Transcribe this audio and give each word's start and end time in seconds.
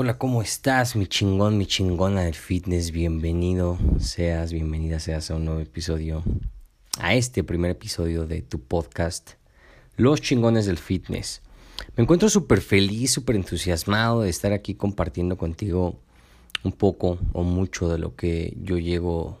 Hola, 0.00 0.16
¿cómo 0.16 0.42
estás, 0.42 0.94
mi 0.94 1.08
chingón, 1.08 1.58
mi 1.58 1.66
chingona 1.66 2.22
del 2.22 2.36
fitness? 2.36 2.92
Bienvenido, 2.92 3.76
seas, 3.98 4.52
bienvenida, 4.52 5.00
seas 5.00 5.28
a 5.28 5.34
un 5.34 5.44
nuevo 5.44 5.58
episodio, 5.58 6.22
a 7.00 7.16
este 7.16 7.42
primer 7.42 7.72
episodio 7.72 8.24
de 8.24 8.40
tu 8.40 8.60
podcast, 8.60 9.30
Los 9.96 10.20
chingones 10.20 10.66
del 10.66 10.78
fitness. 10.78 11.42
Me 11.96 12.04
encuentro 12.04 12.28
súper 12.28 12.60
feliz, 12.60 13.10
súper 13.10 13.34
entusiasmado 13.34 14.20
de 14.20 14.30
estar 14.30 14.52
aquí 14.52 14.76
compartiendo 14.76 15.36
contigo 15.36 15.98
un 16.62 16.70
poco 16.70 17.18
o 17.32 17.42
mucho 17.42 17.88
de 17.88 17.98
lo 17.98 18.14
que 18.14 18.56
yo 18.62 18.78
llego 18.78 19.40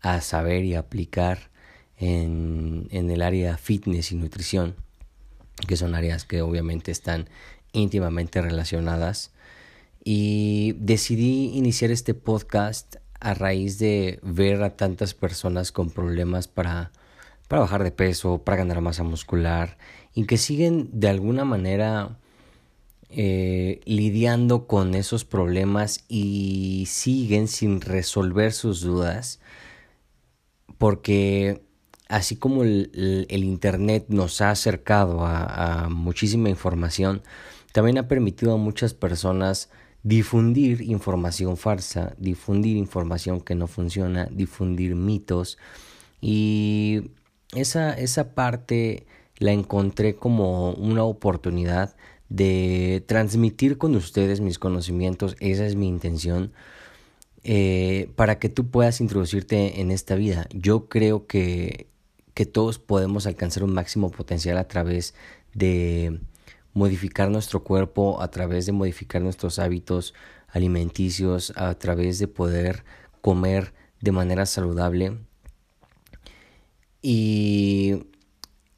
a 0.00 0.20
saber 0.20 0.64
y 0.64 0.76
aplicar 0.76 1.50
en, 1.96 2.86
en 2.92 3.10
el 3.10 3.20
área 3.20 3.58
fitness 3.58 4.12
y 4.12 4.14
nutrición, 4.14 4.76
que 5.66 5.76
son 5.76 5.96
áreas 5.96 6.24
que 6.24 6.40
obviamente 6.40 6.92
están 6.92 7.28
íntimamente 7.72 8.40
relacionadas 8.40 9.31
y 10.04 10.74
decidí 10.78 11.52
iniciar 11.54 11.90
este 11.90 12.14
podcast 12.14 12.96
a 13.20 13.34
raíz 13.34 13.78
de 13.78 14.18
ver 14.22 14.62
a 14.62 14.76
tantas 14.76 15.14
personas 15.14 15.70
con 15.70 15.90
problemas 15.90 16.48
para, 16.48 16.90
para 17.46 17.62
bajar 17.62 17.84
de 17.84 17.92
peso, 17.92 18.42
para 18.42 18.56
ganar 18.56 18.80
masa 18.80 19.04
muscular 19.04 19.78
y 20.12 20.26
que 20.26 20.38
siguen 20.38 20.88
de 20.92 21.08
alguna 21.08 21.44
manera 21.44 22.18
eh, 23.10 23.80
lidiando 23.84 24.66
con 24.66 24.94
esos 24.94 25.24
problemas 25.24 26.04
y 26.08 26.86
siguen 26.88 27.46
sin 27.46 27.80
resolver 27.80 28.52
sus 28.52 28.80
dudas 28.80 29.38
porque 30.78 31.62
así 32.08 32.34
como 32.36 32.64
el, 32.64 33.28
Internet 33.30 34.06
nos 34.08 34.40
ha 34.40 34.50
acercado 34.50 35.24
a 35.24 35.88
muchísima 35.90 36.48
información, 36.48 37.22
también 37.72 37.98
ha 37.98 38.08
permitido 38.08 38.52
a 38.54 38.58
muchas 38.58 38.92
personas 38.94 39.70
difundir 40.02 40.82
información 40.82 41.56
falsa, 41.56 42.14
difundir 42.18 42.76
información 42.76 43.40
que 43.40 43.54
no 43.54 43.66
funciona, 43.66 44.28
difundir 44.30 44.94
mitos 44.94 45.58
y 46.20 47.10
esa, 47.54 47.92
esa 47.92 48.34
parte 48.34 49.06
la 49.38 49.52
encontré 49.52 50.16
como 50.16 50.72
una 50.72 51.04
oportunidad 51.04 51.96
de 52.28 53.04
transmitir 53.06 53.76
con 53.76 53.94
ustedes 53.94 54.40
mis 54.40 54.58
conocimientos, 54.58 55.36
esa 55.40 55.66
es 55.66 55.76
mi 55.76 55.86
intención, 55.88 56.52
eh, 57.44 58.10
para 58.16 58.38
que 58.38 58.48
tú 58.48 58.70
puedas 58.70 59.00
introducirte 59.00 59.80
en 59.80 59.90
esta 59.90 60.14
vida. 60.14 60.46
Yo 60.50 60.88
creo 60.88 61.26
que, 61.26 61.88
que 62.34 62.46
todos 62.46 62.78
podemos 62.78 63.26
alcanzar 63.26 63.64
un 63.64 63.74
máximo 63.74 64.10
potencial 64.10 64.56
a 64.56 64.68
través 64.68 65.14
de 65.52 66.20
modificar 66.74 67.30
nuestro 67.30 67.62
cuerpo 67.62 68.20
a 68.22 68.30
través 68.30 68.66
de 68.66 68.72
modificar 68.72 69.22
nuestros 69.22 69.58
hábitos 69.58 70.14
alimenticios, 70.48 71.52
a 71.56 71.74
través 71.74 72.18
de 72.18 72.28
poder 72.28 72.84
comer 73.20 73.72
de 74.00 74.12
manera 74.12 74.46
saludable. 74.46 75.18
Y 77.00 78.06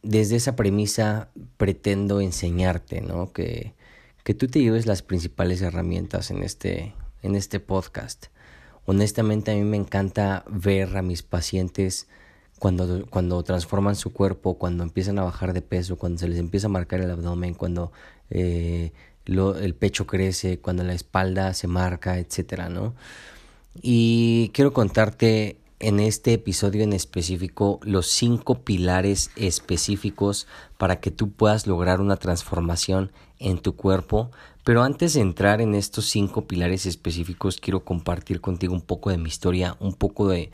desde 0.02 0.36
esa 0.36 0.56
premisa 0.56 1.30
pretendo 1.56 2.20
enseñarte, 2.20 3.00
¿no? 3.00 3.32
Que, 3.32 3.74
que 4.22 4.34
tú 4.34 4.48
te 4.48 4.60
lleves 4.60 4.86
las 4.86 5.02
principales 5.02 5.60
herramientas 5.62 6.30
en 6.30 6.42
este, 6.42 6.94
en 7.22 7.36
este 7.36 7.60
podcast. 7.60 8.26
Honestamente 8.86 9.50
a 9.50 9.54
mí 9.54 9.64
me 9.64 9.76
encanta 9.76 10.44
ver 10.48 10.96
a 10.96 11.02
mis 11.02 11.22
pacientes 11.22 12.08
cuando, 12.64 13.04
cuando 13.10 13.42
transforman 13.42 13.94
su 13.94 14.14
cuerpo, 14.14 14.54
cuando 14.54 14.84
empiezan 14.84 15.18
a 15.18 15.22
bajar 15.22 15.52
de 15.52 15.60
peso, 15.60 15.96
cuando 15.96 16.16
se 16.18 16.28
les 16.28 16.38
empieza 16.38 16.66
a 16.66 16.70
marcar 16.70 17.02
el 17.02 17.10
abdomen, 17.10 17.52
cuando 17.52 17.92
eh, 18.30 18.90
el 19.26 19.74
pecho 19.74 20.06
crece, 20.06 20.60
cuando 20.60 20.82
la 20.82 20.94
espalda 20.94 21.52
se 21.52 21.66
marca, 21.66 22.18
etcétera, 22.18 22.70
¿no? 22.70 22.94
Y 23.82 24.50
quiero 24.54 24.72
contarte 24.72 25.58
en 25.78 26.00
este 26.00 26.32
episodio 26.32 26.84
en 26.84 26.94
específico 26.94 27.80
los 27.82 28.06
cinco 28.06 28.60
pilares 28.60 29.30
específicos 29.36 30.46
para 30.78 31.00
que 31.00 31.10
tú 31.10 31.32
puedas 31.32 31.66
lograr 31.66 32.00
una 32.00 32.16
transformación 32.16 33.12
en 33.40 33.58
tu 33.58 33.76
cuerpo. 33.76 34.30
Pero 34.64 34.82
antes 34.82 35.12
de 35.12 35.20
entrar 35.20 35.60
en 35.60 35.74
estos 35.74 36.06
cinco 36.06 36.46
pilares 36.46 36.86
específicos, 36.86 37.60
quiero 37.60 37.84
compartir 37.84 38.40
contigo 38.40 38.72
un 38.72 38.80
poco 38.80 39.10
de 39.10 39.18
mi 39.18 39.28
historia, 39.28 39.76
un 39.80 39.92
poco 39.92 40.28
de 40.28 40.50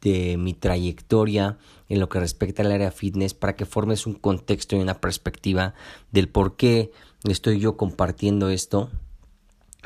de 0.00 0.36
mi 0.36 0.54
trayectoria 0.54 1.58
en 1.88 2.00
lo 2.00 2.08
que 2.08 2.20
respecta 2.20 2.62
al 2.62 2.72
área 2.72 2.90
fitness 2.90 3.34
para 3.34 3.56
que 3.56 3.66
formes 3.66 4.06
un 4.06 4.14
contexto 4.14 4.76
y 4.76 4.80
una 4.80 5.00
perspectiva 5.00 5.74
del 6.12 6.28
por 6.28 6.56
qué 6.56 6.90
estoy 7.24 7.58
yo 7.58 7.76
compartiendo 7.76 8.50
esto 8.50 8.90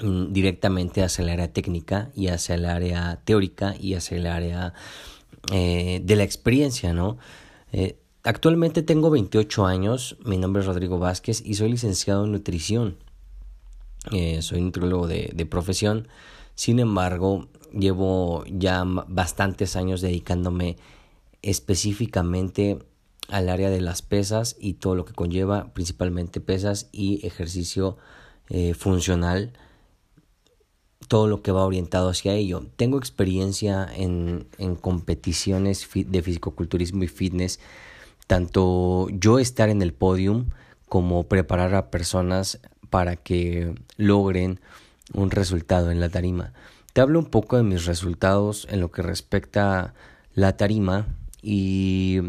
mm, 0.03 0.33
directamente 0.33 1.03
hacia 1.03 1.23
el 1.23 1.31
área 1.31 1.53
técnica 1.53 2.11
y 2.15 2.29
hacia 2.29 2.55
el 2.55 2.65
área 2.65 3.21
teórica 3.25 3.75
y 3.79 3.95
hacia 3.95 4.17
el 4.17 4.27
área 4.27 4.75
eh, 5.53 6.01
de 6.05 6.17
la 6.17 6.25
experiencia, 6.25 6.93
¿no? 6.93 7.19
Eh, 7.73 7.99
actualmente 8.25 8.83
tengo 8.83 9.11
28 9.11 9.67
años, 9.67 10.17
mi 10.25 10.37
nombre 10.37 10.61
es 10.61 10.67
Rodrigo 10.67 10.99
Vázquez 10.99 11.43
y 11.45 11.55
soy 11.55 11.71
licenciado 11.71 12.25
en 12.25 12.33
nutrición. 12.33 12.97
Eh, 14.13 14.41
soy 14.43 14.61
nutriólogo 14.63 15.07
de, 15.07 15.31
de 15.35 15.47
profesión, 15.47 16.09
sin 16.55 16.79
embargo, 16.79 17.49
llevo 17.73 18.45
ya 18.47 18.85
bastantes 18.85 19.77
años 19.77 20.01
dedicándome 20.01 20.77
específicamente 21.43 22.79
al 23.29 23.49
área 23.49 23.71
de 23.71 23.81
las 23.81 24.03
pesas 24.03 24.57
y 24.59 24.75
todo 24.75 24.95
lo 24.95 25.05
que 25.05 25.15
conlleva, 25.15 25.73
principalmente 25.73 26.41
pesas 26.41 26.89
y 26.93 27.25
ejercicio 27.27 27.97
eh, 28.49 28.75
funcional, 28.75 29.53
todo 31.09 31.29
lo 31.29 31.43
que 31.43 31.53
va 31.53 31.65
orientado 31.65 32.11
hacia 32.11 32.35
ello. 32.35 32.67
Tengo 32.77 32.99
experiencia 32.99 33.89
en, 33.95 34.47
en 34.59 34.77
competiciones 34.77 35.89
de 35.95 36.23
fisicoculturismo 36.23 37.05
y 37.05 37.09
fitness, 37.09 37.61
tanto 38.27 39.09
yo 39.11 39.39
estar 39.39 39.69
en 39.71 39.83
el 39.83 39.93
podium 39.93 40.51
como 40.89 41.25
preparar 41.25 41.75
a 41.75 41.91
personas 41.91 42.61
para 42.91 43.17
que 43.17 43.75
logren 43.97 44.61
un 45.13 45.31
resultado 45.31 45.91
en 45.91 46.01
la 46.01 46.09
tarima. 46.09 46.53
Te 46.93 47.01
hablo 47.01 47.19
un 47.19 47.27
poco 47.27 47.57
de 47.57 47.63
mis 47.63 47.87
resultados 47.87 48.67
en 48.71 48.81
lo 48.81 48.91
que 48.91 49.03
respecta 49.03 49.81
a 49.81 49.95
la 50.35 50.57
tarima 50.57 51.07
y 51.43 52.21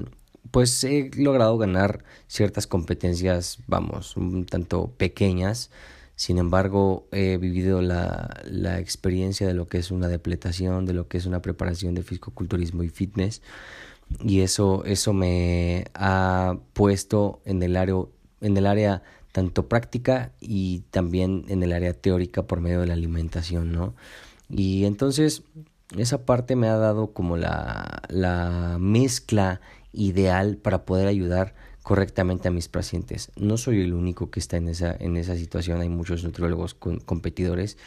pues 0.51 0.83
he 0.83 1.09
logrado 1.15 1.57
ganar 1.57 2.03
ciertas 2.27 2.67
competencias, 2.67 3.59
vamos, 3.67 4.17
un 4.17 4.45
tanto 4.45 4.91
pequeñas. 4.97 5.71
Sin 6.15 6.37
embargo, 6.37 7.07
he 7.11 7.37
vivido 7.37 7.81
la, 7.81 8.41
la 8.45 8.79
experiencia 8.79 9.47
de 9.47 9.53
lo 9.53 9.67
que 9.67 9.79
es 9.79 9.91
una 9.91 10.07
depletación, 10.07 10.85
de 10.85 10.93
lo 10.93 11.07
que 11.07 11.17
es 11.17 11.25
una 11.25 11.41
preparación 11.41 11.95
de 11.95 12.03
fisicoculturismo 12.03 12.83
y 12.83 12.89
fitness. 12.89 13.41
Y 14.19 14.41
eso, 14.41 14.83
eso 14.85 15.13
me 15.13 15.85
ha 15.93 16.57
puesto 16.73 17.41
en 17.45 17.63
el 17.63 17.77
área, 17.77 17.95
en 18.41 18.57
el 18.57 18.67
área 18.67 19.03
tanto 19.31 19.67
práctica 19.67 20.31
y 20.39 20.81
también 20.91 21.45
en 21.47 21.63
el 21.63 21.73
área 21.73 21.93
teórica 21.93 22.43
por 22.43 22.61
medio 22.61 22.81
de 22.81 22.87
la 22.87 22.93
alimentación, 22.93 23.71
¿no? 23.71 23.95
Y 24.49 24.85
entonces 24.85 25.43
esa 25.97 26.25
parte 26.25 26.55
me 26.55 26.67
ha 26.67 26.77
dado 26.77 27.13
como 27.13 27.37
la, 27.37 28.01
la 28.09 28.77
mezcla 28.79 29.61
ideal 29.93 30.57
para 30.57 30.85
poder 30.85 31.07
ayudar 31.07 31.53
correctamente 31.83 32.47
a 32.47 32.51
mis 32.51 32.67
pacientes. 32.67 33.31
No 33.35 33.57
soy 33.57 33.81
el 33.81 33.93
único 33.93 34.29
que 34.29 34.39
está 34.39 34.57
en 34.57 34.67
esa, 34.67 34.95
en 34.99 35.17
esa 35.17 35.35
situación, 35.35 35.81
hay 35.81 35.89
muchos 35.89 36.23
nutriólogos 36.23 36.73
competidores. 36.73 37.77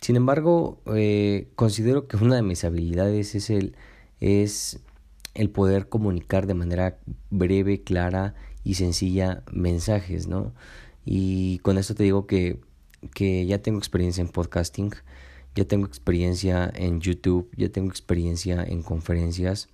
Sin 0.00 0.16
embargo, 0.16 0.80
eh, 0.94 1.48
considero 1.54 2.08
que 2.08 2.16
una 2.16 2.36
de 2.36 2.42
mis 2.42 2.64
habilidades 2.64 3.34
es 3.34 3.50
el, 3.50 3.76
es 4.20 4.80
el 5.34 5.50
poder 5.50 5.88
comunicar 5.88 6.46
de 6.46 6.54
manera 6.54 6.98
breve, 7.30 7.82
clara 7.82 8.34
y 8.64 8.74
sencilla 8.74 9.42
mensajes, 9.52 10.26
¿no? 10.26 10.52
Y 11.04 11.58
con 11.58 11.78
esto 11.78 11.94
te 11.94 12.04
digo 12.04 12.26
que, 12.26 12.60
que 13.14 13.46
ya 13.46 13.60
tengo 13.60 13.78
experiencia 13.78 14.22
en 14.22 14.28
podcasting, 14.28 14.92
ya 15.54 15.64
tengo 15.64 15.86
experiencia 15.86 16.70
en 16.74 17.00
YouTube, 17.00 17.50
ya 17.56 17.68
tengo 17.68 17.90
experiencia 17.90 18.62
en 18.62 18.82
conferencias 18.82 19.68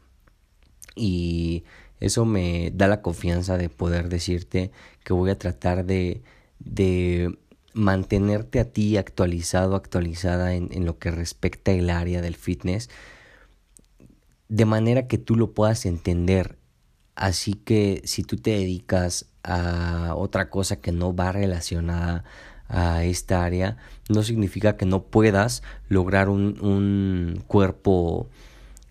y 0.97 1.65
eso 2.01 2.25
me 2.25 2.73
da 2.75 2.89
la 2.89 3.03
confianza 3.03 3.57
de 3.57 3.69
poder 3.69 4.09
decirte 4.09 4.71
que 5.05 5.13
voy 5.13 5.31
a 5.31 5.39
tratar 5.39 5.85
de, 5.85 6.23
de 6.59 7.39
mantenerte 7.75 8.61
a 8.61 8.65
ti 8.65 8.97
actualizado, 8.97 9.77
actualizada 9.77 10.55
en, 10.55 10.69
en 10.73 10.85
lo 10.85 10.99
que 10.99 11.11
respecta 11.11 11.73
el 11.73 11.91
área 11.91 12.23
del 12.23 12.35
fitness, 12.35 12.91
de 14.49 14.65
manera 14.65 15.07
que 15.07 15.19
tú 15.19 15.37
lo 15.37 15.53
puedas 15.53 15.87
entender. 15.87 16.58
Así 17.19 17.55
que 17.55 18.01
si 18.05 18.23
tú 18.23 18.37
te 18.37 18.53
dedicas 18.53 19.27
a 19.43 20.15
otra 20.17 20.51
cosa 20.51 20.77
que 20.77 20.93
no 20.93 21.17
va 21.17 21.33
relacionada 21.33 22.23
a 22.69 23.03
esta 23.03 23.45
área, 23.45 23.77
no 24.09 24.23
significa 24.23 24.77
que 24.77 24.87
no 24.87 25.03
puedas 25.03 25.65
lograr 25.89 26.29
un, 26.29 26.61
un 26.61 27.43
cuerpo 27.49 28.29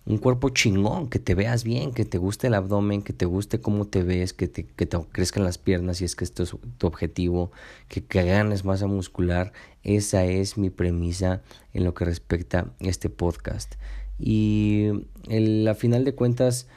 un 0.04 0.18
cuerpo 0.18 0.50
chingón, 0.50 1.08
que 1.08 1.18
te 1.18 1.34
veas 1.34 1.64
bien, 1.64 1.92
que 1.92 2.04
te 2.04 2.18
guste 2.18 2.48
el 2.48 2.54
abdomen, 2.54 3.02
que 3.02 3.14
te 3.14 3.24
guste 3.24 3.60
cómo 3.60 3.86
te 3.86 4.02
ves, 4.02 4.34
que 4.34 4.46
te, 4.46 4.66
que 4.66 4.84
te 4.84 4.98
crezcan 5.10 5.44
las 5.44 5.56
piernas 5.56 5.98
si 5.98 6.04
es 6.04 6.14
que 6.14 6.24
esto 6.24 6.42
es 6.42 6.54
tu 6.76 6.86
objetivo, 6.86 7.50
que, 7.88 8.04
que 8.04 8.24
ganes 8.24 8.64
masa 8.64 8.86
muscular. 8.86 9.52
Esa 9.84 10.24
es 10.24 10.58
mi 10.58 10.68
premisa 10.68 11.42
en 11.72 11.84
lo 11.84 11.94
que 11.94 12.04
respecta 12.04 12.60
a 12.60 12.72
este 12.80 13.08
podcast. 13.08 13.74
Y 14.18 14.88
el, 15.28 15.66
a 15.66 15.74
final 15.74 16.04
de 16.04 16.14
cuentas, 16.14 16.68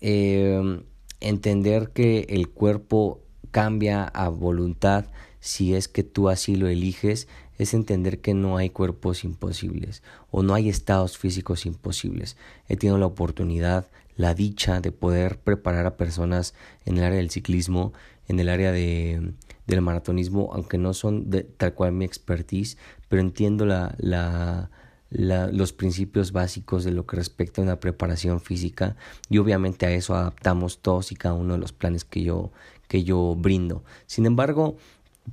eh, 0.00 0.82
entender 1.20 1.90
que 1.90 2.26
el 2.28 2.48
cuerpo 2.48 3.20
cambia 3.50 4.04
a 4.04 4.28
voluntad 4.28 5.06
si 5.40 5.74
es 5.74 5.88
que 5.88 6.02
tú 6.02 6.28
así 6.28 6.56
lo 6.56 6.68
eliges 6.68 7.28
es 7.58 7.74
entender 7.74 8.20
que 8.20 8.34
no 8.34 8.56
hay 8.56 8.70
cuerpos 8.70 9.24
imposibles 9.24 10.02
o 10.30 10.42
no 10.42 10.54
hay 10.54 10.68
estados 10.68 11.18
físicos 11.18 11.66
imposibles. 11.66 12.36
He 12.68 12.76
tenido 12.76 12.98
la 12.98 13.06
oportunidad, 13.06 13.88
la 14.16 14.34
dicha 14.34 14.80
de 14.80 14.92
poder 14.92 15.38
preparar 15.40 15.86
a 15.86 15.96
personas 15.96 16.54
en 16.84 16.98
el 16.98 17.04
área 17.04 17.18
del 17.18 17.30
ciclismo, 17.30 17.92
en 18.28 18.38
el 18.38 18.48
área 18.48 18.70
de, 18.70 19.32
del 19.66 19.80
maratonismo, 19.80 20.50
aunque 20.52 20.78
no 20.78 20.94
son 20.94 21.30
de, 21.30 21.42
tal 21.42 21.74
cual 21.74 21.92
mi 21.92 22.04
expertise, 22.04 22.78
pero 23.08 23.20
entiendo 23.20 23.66
la, 23.66 23.94
la, 23.98 24.70
la, 25.10 25.46
los 25.48 25.72
principios 25.72 26.32
básicos 26.32 26.84
de 26.84 26.92
lo 26.92 27.06
que 27.06 27.16
respecta 27.16 27.60
a 27.60 27.64
una 27.64 27.80
preparación 27.80 28.40
física 28.40 28.96
y 29.30 29.38
obviamente 29.38 29.86
a 29.86 29.90
eso 29.90 30.14
adaptamos 30.14 30.78
todos 30.78 31.12
y 31.12 31.16
cada 31.16 31.34
uno 31.34 31.54
de 31.54 31.60
los 31.60 31.72
planes 31.72 32.04
que 32.04 32.22
yo, 32.22 32.50
que 32.88 33.04
yo 33.04 33.34
brindo. 33.34 33.84
Sin 34.06 34.26
embargo, 34.26 34.76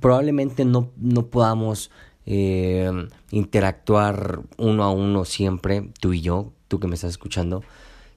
probablemente 0.00 0.64
no, 0.64 0.90
no 0.96 1.26
podamos 1.26 1.90
eh, 2.24 2.90
interactuar 3.30 4.40
uno 4.56 4.84
a 4.84 4.90
uno 4.90 5.24
siempre, 5.24 5.90
tú 6.00 6.12
y 6.12 6.20
yo, 6.20 6.52
tú 6.68 6.80
que 6.80 6.88
me 6.88 6.94
estás 6.94 7.10
escuchando. 7.10 7.62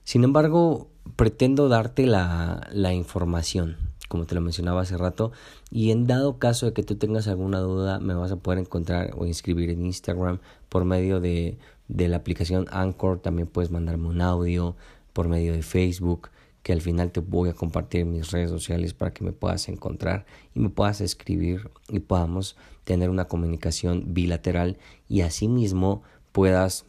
Sin 0.04 0.24
embargo, 0.24 0.88
pretendo 1.16 1.68
darte 1.68 2.06
la, 2.06 2.68
la 2.72 2.92
información, 2.92 3.76
como 4.10 4.26
te 4.26 4.34
lo 4.34 4.40
mencionaba 4.40 4.80
hace 4.80 4.96
rato, 4.96 5.30
y 5.70 5.92
en 5.92 6.08
dado 6.08 6.40
caso 6.40 6.66
de 6.66 6.72
que 6.72 6.82
tú 6.82 6.96
tengas 6.96 7.28
alguna 7.28 7.60
duda, 7.60 8.00
me 8.00 8.12
vas 8.14 8.32
a 8.32 8.36
poder 8.36 8.58
encontrar 8.58 9.12
o 9.16 9.24
inscribir 9.24 9.70
en 9.70 9.86
Instagram 9.86 10.40
por 10.68 10.84
medio 10.84 11.20
de, 11.20 11.58
de 11.86 12.08
la 12.08 12.16
aplicación 12.16 12.66
Anchor, 12.72 13.20
también 13.20 13.46
puedes 13.46 13.70
mandarme 13.70 14.08
un 14.08 14.20
audio 14.20 14.74
por 15.12 15.28
medio 15.28 15.52
de 15.52 15.62
Facebook 15.62 16.30
que 16.64 16.72
al 16.72 16.80
final 16.80 17.12
te 17.12 17.20
voy 17.20 17.50
a 17.50 17.54
compartir 17.54 18.00
en 18.00 18.10
mis 18.10 18.32
redes 18.32 18.50
sociales 18.50 18.94
para 18.94 19.12
que 19.14 19.22
me 19.22 19.30
puedas 19.30 19.68
encontrar 19.68 20.26
y 20.56 20.58
me 20.60 20.70
puedas 20.70 21.00
escribir 21.00 21.70
y 21.88 22.00
podamos 22.00 22.56
tener 22.82 23.10
una 23.10 23.26
comunicación 23.26 24.12
bilateral 24.12 24.76
y 25.08 25.20
asimismo 25.20 26.02
puedas 26.32 26.84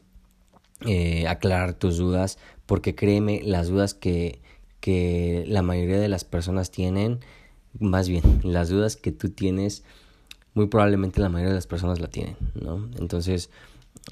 eh, 0.88 1.28
aclarar 1.28 1.76
tus 1.76 1.98
dudas 1.98 2.40
porque 2.66 2.96
créeme 2.96 3.42
las 3.44 3.68
dudas 3.68 3.94
que, 3.94 4.42
que 4.82 5.46
la 5.48 5.62
mayoría 5.62 6.00
de 6.00 6.10
las 6.10 6.26
personas 6.26 6.72
tienen 6.72 7.20
más 7.80 8.10
bien 8.10 8.24
las 8.44 8.68
dudas 8.68 8.98
que 8.98 9.14
tú 9.14 9.30
tienes 9.30 9.84
muy 10.54 10.68
probablemente 10.68 11.22
la 11.22 11.30
mayoría 11.30 11.52
de 11.52 11.58
las 11.58 11.68
personas 11.68 12.02
la 12.02 12.08
tienen 12.08 12.36
no 12.60 12.90
entonces 13.00 13.50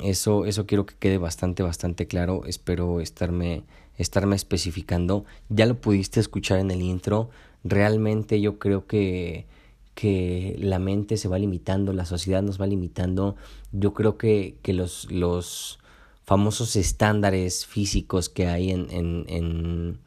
eso 0.01 0.45
eso 0.45 0.65
quiero 0.65 0.85
que 0.85 0.95
quede 0.95 1.17
bastante 1.17 1.63
bastante 1.63 2.07
claro 2.07 2.43
espero 2.45 3.01
estarme 3.01 3.63
estarme 3.99 4.35
especificando. 4.35 5.25
Ya 5.49 5.67
lo 5.67 5.79
pudiste 5.79 6.19
escuchar 6.19 6.59
en 6.59 6.71
el 6.71 6.81
intro. 6.81 7.29
Realmente 7.63 8.41
yo 8.41 8.57
creo 8.57 8.87
que, 8.87 9.45
que 9.93 10.55
la 10.57 10.79
mente 10.79 11.17
se 11.17 11.27
va 11.27 11.37
limitando, 11.37 11.93
la 11.93 12.05
sociedad 12.05 12.41
nos 12.41 12.59
va 12.59 12.65
limitando. 12.65 13.35
Yo 13.73 13.93
creo 13.93 14.17
que, 14.17 14.55
que 14.63 14.73
los, 14.73 15.11
los 15.11 15.79
famosos 16.25 16.77
estándares 16.77 17.65
físicos 17.65 18.29
que 18.29 18.47
hay 18.47 18.71
en, 18.71 18.89
en, 18.89 19.25
en, 19.27 19.99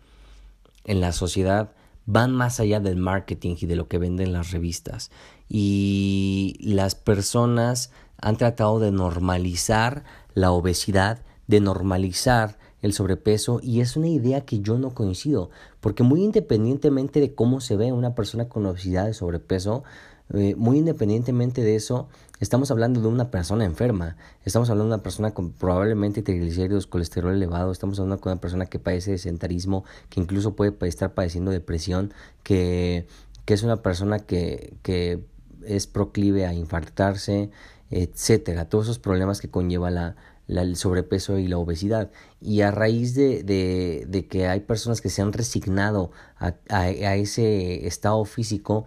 en 0.84 1.00
la 1.00 1.12
sociedad 1.12 1.72
van 2.06 2.32
más 2.32 2.60
allá 2.60 2.80
del 2.80 2.96
marketing 2.96 3.56
y 3.60 3.66
de 3.66 3.76
lo 3.76 3.88
que 3.88 3.98
venden 3.98 4.32
las 4.32 4.50
revistas. 4.50 5.10
Y 5.48 6.56
las 6.60 6.94
personas 6.94 7.90
han 8.20 8.36
tratado 8.36 8.80
de 8.80 8.90
normalizar 8.90 10.04
la 10.34 10.52
obesidad, 10.52 11.22
de 11.46 11.60
normalizar 11.60 12.58
el 12.80 12.92
sobrepeso 12.92 13.60
y 13.62 13.80
es 13.80 13.96
una 13.96 14.08
idea 14.08 14.44
que 14.44 14.60
yo 14.60 14.78
no 14.78 14.94
coincido, 14.94 15.50
porque 15.80 16.02
muy 16.02 16.22
independientemente 16.22 17.20
de 17.20 17.34
cómo 17.34 17.60
se 17.60 17.76
ve 17.76 17.92
una 17.92 18.14
persona 18.14 18.48
con 18.48 18.66
obesidad 18.66 19.06
de 19.06 19.14
sobrepeso, 19.14 19.84
eh, 20.32 20.54
muy 20.56 20.78
independientemente 20.78 21.62
de 21.62 21.76
eso, 21.76 22.08
estamos 22.40 22.70
hablando 22.70 23.00
de 23.00 23.08
una 23.08 23.30
persona 23.30 23.64
enferma, 23.64 24.16
estamos 24.44 24.70
hablando 24.70 24.90
de 24.90 24.94
una 24.94 25.02
persona 25.02 25.32
con 25.32 25.52
probablemente 25.52 26.22
triglicéridos, 26.22 26.86
colesterol 26.86 27.34
elevado, 27.34 27.70
estamos 27.72 27.98
hablando 27.98 28.22
de 28.22 28.32
una 28.32 28.40
persona 28.40 28.66
que 28.66 28.78
padece 28.78 29.12
de 29.12 29.18
sedentarismo, 29.18 29.84
que 30.08 30.20
incluso 30.20 30.56
puede 30.56 30.74
estar 30.88 31.14
padeciendo 31.14 31.50
depresión, 31.50 32.12
que, 32.42 33.06
que 33.44 33.54
es 33.54 33.62
una 33.62 33.82
persona 33.82 34.18
que, 34.18 34.74
que 34.82 35.24
es 35.66 35.86
proclive 35.86 36.46
a 36.46 36.54
infartarse, 36.54 37.50
etcétera, 37.90 38.68
todos 38.68 38.86
esos 38.86 38.98
problemas 38.98 39.40
que 39.40 39.50
conlleva 39.50 39.90
la, 39.90 40.16
el 40.48 40.76
sobrepeso 40.76 41.38
y 41.38 41.48
la 41.48 41.58
obesidad. 41.58 42.10
Y 42.40 42.62
a 42.62 42.70
raíz 42.70 43.14
de, 43.14 43.42
de, 43.42 44.04
de 44.08 44.26
que 44.26 44.48
hay 44.48 44.60
personas 44.60 45.00
que 45.00 45.10
se 45.10 45.22
han 45.22 45.32
resignado 45.32 46.10
a, 46.38 46.54
a, 46.68 46.88
ese 46.88 47.86
estado 47.86 48.24
físico, 48.24 48.86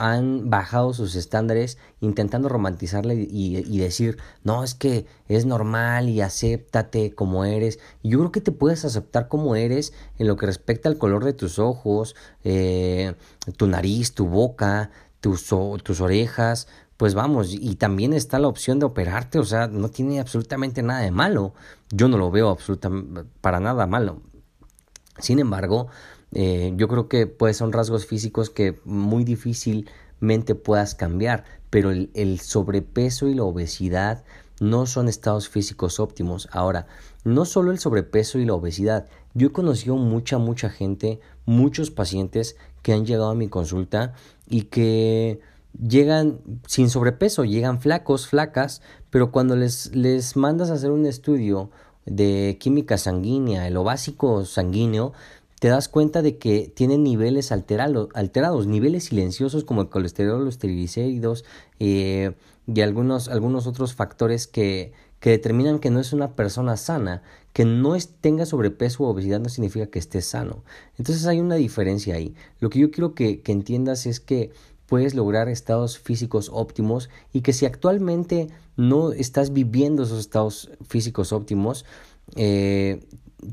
han 0.00 0.48
bajado 0.48 0.94
sus 0.94 1.14
estándares 1.14 1.76
intentando 2.00 2.48
romantizarle 2.48 3.14
y, 3.14 3.78
decir, 3.78 4.16
no, 4.44 4.64
es 4.64 4.74
que 4.74 5.04
es 5.28 5.44
normal 5.44 6.08
y 6.08 6.22
acéptate 6.22 7.14
como 7.14 7.44
eres. 7.44 7.78
Y 8.02 8.08
yo 8.08 8.18
creo 8.18 8.32
que 8.32 8.40
te 8.40 8.50
puedes 8.50 8.86
aceptar 8.86 9.28
como 9.28 9.56
eres 9.56 9.92
en 10.18 10.26
lo 10.26 10.36
que 10.36 10.46
respecta 10.46 10.88
al 10.88 10.96
color 10.96 11.24
de 11.24 11.34
tus 11.34 11.58
ojos, 11.58 12.16
eh, 12.44 13.14
tu 13.58 13.66
nariz, 13.66 14.14
tu 14.14 14.26
boca, 14.26 14.90
tus, 15.20 15.44
tus 15.82 16.00
orejas, 16.00 16.66
pues 16.96 17.12
vamos, 17.12 17.52
y 17.52 17.74
también 17.76 18.14
está 18.14 18.38
la 18.38 18.48
opción 18.48 18.78
de 18.78 18.86
operarte, 18.86 19.38
o 19.38 19.44
sea, 19.44 19.66
no 19.66 19.90
tiene 19.90 20.18
absolutamente 20.18 20.82
nada 20.82 21.00
de 21.00 21.10
malo. 21.10 21.52
Yo 21.90 22.08
no 22.08 22.16
lo 22.16 22.30
veo 22.30 22.48
absolutamente 22.48 23.24
para 23.42 23.60
nada 23.60 23.86
malo. 23.86 24.22
Sin 25.18 25.40
embargo, 25.40 25.88
eh, 26.32 26.72
yo 26.76 26.88
creo 26.88 27.08
que 27.08 27.26
pues 27.26 27.56
son 27.56 27.72
rasgos 27.72 28.06
físicos 28.06 28.50
que 28.50 28.78
muy 28.84 29.24
difícilmente 29.24 30.54
puedas 30.54 30.94
cambiar, 30.94 31.44
pero 31.70 31.90
el, 31.90 32.40
sobrepeso 32.40 33.28
y 33.28 33.34
la 33.34 33.44
obesidad 33.44 34.24
no 34.60 34.86
son 34.86 35.08
estados 35.08 35.48
físicos 35.48 35.98
óptimos. 35.98 36.48
Ahora, 36.52 36.86
no 37.24 37.44
solo 37.44 37.72
el 37.72 37.78
sobrepeso 37.78 38.38
y 38.38 38.44
la 38.44 38.54
obesidad, 38.54 39.08
yo 39.34 39.48
he 39.48 39.52
conocido 39.52 39.96
mucha, 39.96 40.38
mucha 40.38 40.68
gente, 40.68 41.20
muchos 41.46 41.90
pacientes 41.90 42.56
que 42.82 42.92
han 42.92 43.06
llegado 43.06 43.30
a 43.30 43.34
mi 43.34 43.48
consulta 43.48 44.14
y 44.48 44.62
que 44.62 45.40
llegan 45.80 46.40
sin 46.66 46.90
sobrepeso, 46.90 47.44
llegan 47.44 47.80
flacos, 47.80 48.26
flacas, 48.26 48.82
pero 49.10 49.30
cuando 49.30 49.56
les, 49.56 49.94
les 49.94 50.36
mandas 50.36 50.70
a 50.70 50.74
hacer 50.74 50.90
un 50.90 51.06
estudio 51.06 51.70
de 52.06 52.56
química 52.60 52.98
sanguínea, 52.98 53.68
lo 53.70 53.84
básico 53.84 54.44
sanguíneo, 54.44 55.12
te 55.60 55.68
das 55.68 55.88
cuenta 55.88 56.22
de 56.22 56.38
que 56.38 56.72
tienen 56.74 57.04
niveles 57.04 57.52
alterado, 57.52 58.08
alterados, 58.14 58.66
niveles 58.66 59.04
silenciosos 59.04 59.62
como 59.62 59.82
el 59.82 59.90
colesterol, 59.90 60.42
los 60.42 60.58
triglicéridos 60.58 61.44
eh, 61.78 62.32
y 62.66 62.80
algunos, 62.80 63.28
algunos 63.28 63.66
otros 63.66 63.94
factores 63.94 64.46
que, 64.46 64.92
que 65.20 65.30
determinan 65.30 65.78
que 65.78 65.90
no 65.90 66.00
es 66.00 66.14
una 66.14 66.32
persona 66.32 66.78
sana, 66.78 67.22
que 67.52 67.66
no 67.66 67.94
tenga 68.22 68.46
sobrepeso 68.46 69.04
u 69.04 69.06
obesidad 69.06 69.38
no 69.38 69.50
significa 69.50 69.88
que 69.88 69.98
esté 69.98 70.22
sano. 70.22 70.64
Entonces 70.98 71.26
hay 71.26 71.40
una 71.40 71.56
diferencia 71.56 72.14
ahí. 72.14 72.34
Lo 72.60 72.70
que 72.70 72.78
yo 72.78 72.90
quiero 72.90 73.14
que, 73.14 73.42
que 73.42 73.52
entiendas 73.52 74.06
es 74.06 74.18
que 74.18 74.52
puedes 74.86 75.14
lograr 75.14 75.50
estados 75.50 75.98
físicos 75.98 76.50
óptimos 76.52 77.10
y 77.34 77.42
que 77.42 77.52
si 77.52 77.66
actualmente 77.66 78.48
no 78.78 79.12
estás 79.12 79.52
viviendo 79.52 80.04
esos 80.04 80.20
estados 80.20 80.70
físicos 80.88 81.34
óptimos, 81.34 81.84
eh, 82.36 83.00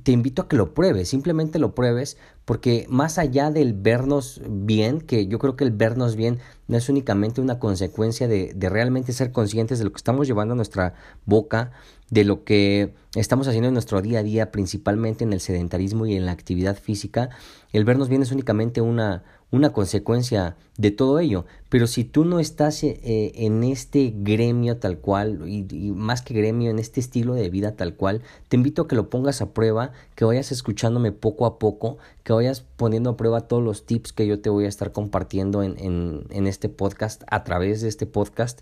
te 0.03 0.11
invito 0.11 0.41
a 0.41 0.47
que 0.47 0.55
lo 0.55 0.73
pruebes, 0.73 1.09
simplemente 1.09 1.59
lo 1.59 1.73
pruebes, 1.73 2.17
porque 2.45 2.85
más 2.89 3.17
allá 3.17 3.51
del 3.51 3.73
vernos 3.73 4.41
bien, 4.49 5.01
que 5.01 5.27
yo 5.27 5.39
creo 5.39 5.55
que 5.55 5.63
el 5.63 5.71
vernos 5.71 6.15
bien 6.15 6.39
no 6.67 6.77
es 6.77 6.89
únicamente 6.89 7.41
una 7.41 7.59
consecuencia 7.59 8.27
de, 8.27 8.53
de 8.53 8.69
realmente 8.69 9.13
ser 9.13 9.31
conscientes 9.31 9.79
de 9.79 9.85
lo 9.85 9.91
que 9.91 9.97
estamos 9.97 10.27
llevando 10.27 10.53
a 10.53 10.55
nuestra 10.55 10.93
boca, 11.25 11.71
de 12.09 12.23
lo 12.23 12.43
que 12.43 12.93
estamos 13.15 13.47
haciendo 13.47 13.67
en 13.67 13.73
nuestro 13.73 14.01
día 14.01 14.19
a 14.19 14.23
día, 14.23 14.51
principalmente 14.51 15.23
en 15.23 15.33
el 15.33 15.39
sedentarismo 15.39 16.05
y 16.05 16.15
en 16.15 16.25
la 16.25 16.31
actividad 16.31 16.77
física, 16.77 17.29
el 17.71 17.85
vernos 17.85 18.09
bien 18.09 18.21
es 18.21 18.31
únicamente 18.31 18.81
una, 18.81 19.23
una 19.49 19.71
consecuencia 19.71 20.57
de 20.77 20.91
todo 20.91 21.19
ello. 21.19 21.45
Pero 21.69 21.87
si 21.87 22.03
tú 22.03 22.25
no 22.25 22.39
estás 22.39 22.83
eh, 22.83 22.99
en 23.35 23.63
este 23.63 24.13
gremio 24.15 24.77
tal 24.77 24.99
cual, 24.99 25.47
y, 25.47 25.63
más 25.91 26.21
que 26.21 26.33
gremio, 26.33 26.69
en 26.69 26.79
este 26.79 26.99
estilo 26.99 27.33
de 27.33 27.49
vida 27.49 27.75
tal 27.75 27.95
cual, 27.95 28.21
te 28.49 28.57
invito 28.57 28.83
a 28.83 28.87
que 28.87 28.95
lo 28.95 29.09
pongas 29.09 29.41
a 29.41 29.53
prueba, 29.53 29.91
que 30.15 30.25
vayas 30.25 30.51
escuchándome 30.51 31.11
poco 31.11 31.45
a 31.45 31.59
poco, 31.59 31.97
que 32.23 32.33
vayas 32.33 32.61
poniendo 32.61 33.11
a 33.11 33.17
prueba 33.17 33.41
todos 33.41 33.63
los 33.63 33.85
tips 33.85 34.13
que 34.13 34.27
yo 34.27 34.41
te 34.41 34.49
voy 34.49 34.65
a 34.65 34.69
estar 34.69 34.91
compartiendo 34.91 35.63
en, 35.63 35.77
en, 35.79 36.25
en 36.29 36.47
este 36.47 36.69
podcast, 36.69 37.23
a 37.29 37.43
través 37.43 37.81
de 37.81 37.89
este 37.89 38.05
podcast, 38.05 38.61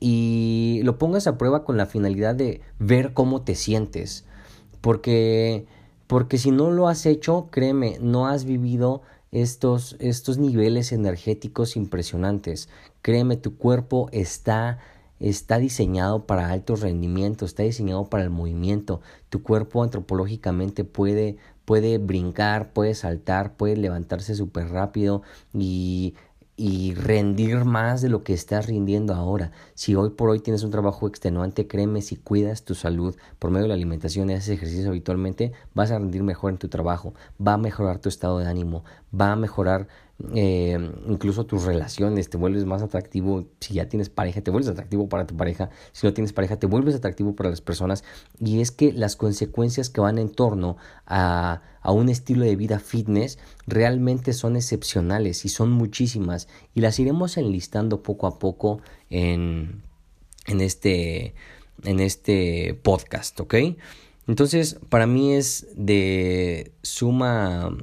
y 0.00 0.80
lo 0.82 0.98
pongas 0.98 1.26
a 1.26 1.36
prueba 1.36 1.64
con 1.64 1.76
la 1.76 1.86
finalidad 1.86 2.34
de 2.34 2.62
ver 2.78 3.12
cómo 3.12 3.42
te 3.42 3.54
sientes. 3.54 4.24
Porque, 4.80 5.66
porque 6.06 6.38
si 6.38 6.50
no 6.50 6.70
lo 6.70 6.88
has 6.88 7.04
hecho, 7.04 7.48
créeme, 7.50 7.98
no 8.00 8.26
has 8.26 8.46
vivido 8.46 9.02
estos, 9.32 9.96
estos 10.00 10.38
niveles 10.38 10.92
energéticos 10.92 11.76
impresionantes. 11.76 12.68
Créeme, 13.02 13.36
tu 13.36 13.56
cuerpo 13.56 14.08
está, 14.12 14.78
está 15.20 15.58
diseñado 15.58 16.26
para 16.26 16.50
altos 16.50 16.80
rendimientos, 16.80 17.50
está 17.50 17.62
diseñado 17.62 18.08
para 18.08 18.24
el 18.24 18.30
movimiento. 18.30 19.00
Tu 19.28 19.42
cuerpo 19.42 19.82
antropológicamente 19.82 20.84
puede, 20.84 21.36
puede 21.64 21.98
brincar, 21.98 22.72
puede 22.72 22.94
saltar, 22.94 23.56
puede 23.56 23.76
levantarse 23.76 24.34
súper 24.34 24.68
rápido 24.70 25.22
y 25.54 26.14
y 26.62 26.92
rendir 26.92 27.64
más 27.64 28.02
de 28.02 28.10
lo 28.10 28.22
que 28.22 28.34
estás 28.34 28.66
rindiendo 28.66 29.14
ahora. 29.14 29.50
Si 29.72 29.94
hoy 29.94 30.10
por 30.10 30.28
hoy 30.28 30.40
tienes 30.40 30.62
un 30.62 30.70
trabajo 30.70 31.08
extenuante, 31.08 31.66
créeme, 31.66 32.02
si 32.02 32.16
cuidas 32.16 32.64
tu 32.64 32.74
salud 32.74 33.16
por 33.38 33.50
medio 33.50 33.62
de 33.62 33.68
la 33.68 33.74
alimentación 33.74 34.28
y 34.28 34.34
haces 34.34 34.50
ejercicio 34.50 34.90
habitualmente, 34.90 35.52
vas 35.72 35.90
a 35.90 35.98
rendir 35.98 36.22
mejor 36.22 36.52
en 36.52 36.58
tu 36.58 36.68
trabajo, 36.68 37.14
va 37.40 37.54
a 37.54 37.56
mejorar 37.56 37.98
tu 37.98 38.10
estado 38.10 38.38
de 38.40 38.46
ánimo, 38.46 38.84
va 39.18 39.32
a 39.32 39.36
mejorar 39.36 39.88
eh, 40.34 40.78
incluso 41.08 41.46
tus 41.46 41.64
relaciones, 41.64 42.28
te 42.28 42.36
vuelves 42.36 42.64
más 42.66 42.82
atractivo, 42.82 43.46
si 43.60 43.74
ya 43.74 43.88
tienes 43.88 44.10
pareja, 44.10 44.42
te 44.42 44.50
vuelves 44.50 44.70
atractivo 44.70 45.08
para 45.08 45.26
tu 45.26 45.36
pareja, 45.36 45.70
si 45.92 46.06
no 46.06 46.12
tienes 46.12 46.32
pareja, 46.32 46.58
te 46.58 46.66
vuelves 46.66 46.94
atractivo 46.94 47.34
para 47.34 47.50
las 47.50 47.60
personas 47.60 48.04
y 48.38 48.60
es 48.60 48.70
que 48.70 48.92
las 48.92 49.16
consecuencias 49.16 49.88
que 49.88 50.00
van 50.00 50.18
en 50.18 50.28
torno 50.28 50.76
a, 51.06 51.62
a 51.80 51.92
un 51.92 52.08
estilo 52.08 52.44
de 52.44 52.56
vida 52.56 52.78
fitness 52.78 53.38
realmente 53.66 54.32
son 54.32 54.56
excepcionales 54.56 55.44
y 55.44 55.48
son 55.48 55.72
muchísimas 55.72 56.48
y 56.74 56.80
las 56.80 56.98
iremos 56.98 57.36
enlistando 57.36 58.02
poco 58.02 58.26
a 58.26 58.38
poco 58.38 58.80
en, 59.08 59.82
en, 60.46 60.60
este, 60.60 61.34
en 61.84 62.00
este 62.00 62.78
podcast, 62.82 63.40
¿ok? 63.40 63.54
Entonces, 64.26 64.78
para 64.90 65.06
mí 65.06 65.32
es 65.32 65.66
de 65.74 66.72
suma 66.82 67.74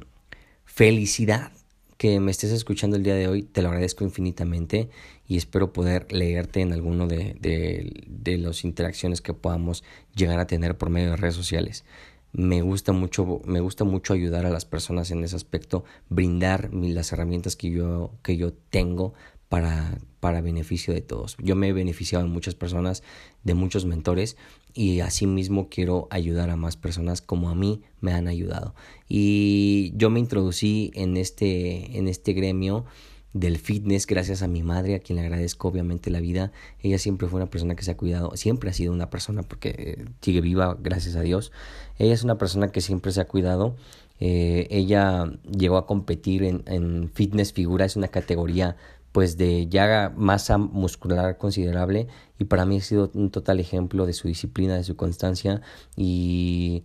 felicidad 0.64 1.50
que 1.98 2.20
me 2.20 2.30
estés 2.30 2.52
escuchando 2.52 2.96
el 2.96 3.02
día 3.02 3.16
de 3.16 3.26
hoy, 3.26 3.42
te 3.42 3.60
lo 3.60 3.68
agradezco 3.68 4.04
infinitamente 4.04 4.88
y 5.26 5.36
espero 5.36 5.72
poder 5.72 6.10
leerte 6.12 6.60
en 6.60 6.72
alguno 6.72 7.08
de, 7.08 7.36
de, 7.40 8.04
de 8.06 8.38
las 8.38 8.64
interacciones 8.64 9.20
que 9.20 9.34
podamos 9.34 9.84
llegar 10.14 10.38
a 10.38 10.46
tener 10.46 10.78
por 10.78 10.90
medio 10.90 11.10
de 11.10 11.16
redes 11.16 11.34
sociales. 11.34 11.84
Me 12.32 12.62
gusta 12.62 12.92
mucho, 12.92 13.40
me 13.44 13.58
gusta 13.60 13.82
mucho 13.84 14.12
ayudar 14.12 14.46
a 14.46 14.50
las 14.50 14.64
personas 14.64 15.10
en 15.10 15.24
ese 15.24 15.34
aspecto, 15.34 15.84
brindar 16.08 16.72
las 16.72 17.12
herramientas 17.12 17.56
que 17.56 17.70
yo, 17.70 18.12
que 18.22 18.36
yo 18.36 18.52
tengo 18.52 19.14
para, 19.48 19.98
para 20.20 20.40
beneficio 20.40 20.92
de 20.94 21.00
todos. 21.00 21.36
Yo 21.38 21.56
me 21.56 21.68
he 21.68 21.72
beneficiado 21.72 22.24
de 22.24 22.30
muchas 22.30 22.54
personas, 22.54 23.02
de 23.44 23.54
muchos 23.54 23.86
mentores 23.86 24.36
y 24.74 25.00
asimismo 25.00 25.68
quiero 25.68 26.06
ayudar 26.10 26.50
a 26.50 26.56
más 26.56 26.76
personas 26.76 27.22
como 27.22 27.48
a 27.48 27.54
mí 27.54 27.82
me 28.00 28.12
han 28.12 28.28
ayudado. 28.28 28.74
Y 29.08 29.92
yo 29.96 30.10
me 30.10 30.20
introducí 30.20 30.90
en 30.94 31.16
este, 31.16 31.98
en 31.98 32.08
este 32.08 32.32
gremio 32.32 32.84
del 33.32 33.58
fitness 33.58 34.06
gracias 34.06 34.42
a 34.42 34.48
mi 34.48 34.62
madre, 34.62 34.94
a 34.94 34.98
quien 35.00 35.16
le 35.16 35.22
agradezco 35.22 35.68
obviamente 35.68 36.10
la 36.10 36.20
vida. 36.20 36.52
Ella 36.80 36.98
siempre 36.98 37.28
fue 37.28 37.38
una 37.40 37.50
persona 37.50 37.74
que 37.74 37.84
se 37.84 37.90
ha 37.90 37.96
cuidado, 37.96 38.36
siempre 38.36 38.70
ha 38.70 38.72
sido 38.72 38.92
una 38.92 39.10
persona 39.10 39.42
porque 39.42 39.74
eh, 39.78 40.04
sigue 40.20 40.40
viva, 40.40 40.76
gracias 40.80 41.16
a 41.16 41.20
Dios. 41.20 41.52
Ella 41.98 42.14
es 42.14 42.22
una 42.22 42.38
persona 42.38 42.68
que 42.68 42.80
siempre 42.80 43.12
se 43.12 43.20
ha 43.20 43.26
cuidado. 43.26 43.76
Eh, 44.20 44.66
ella 44.70 45.30
llegó 45.48 45.76
a 45.76 45.86
competir 45.86 46.42
en, 46.42 46.62
en 46.66 47.10
fitness 47.12 47.52
figura, 47.52 47.84
es 47.84 47.96
una 47.96 48.08
categoría 48.08 48.76
pues 49.12 49.36
de 49.36 49.66
ya 49.68 50.12
masa 50.16 50.58
muscular 50.58 51.38
considerable 51.38 52.08
y 52.38 52.44
para 52.44 52.64
mí 52.64 52.78
ha 52.78 52.80
sido 52.82 53.10
un 53.14 53.30
total 53.30 53.60
ejemplo 53.60 54.06
de 54.06 54.12
su 54.12 54.28
disciplina, 54.28 54.76
de 54.76 54.84
su 54.84 54.96
constancia 54.96 55.62
y, 55.96 56.84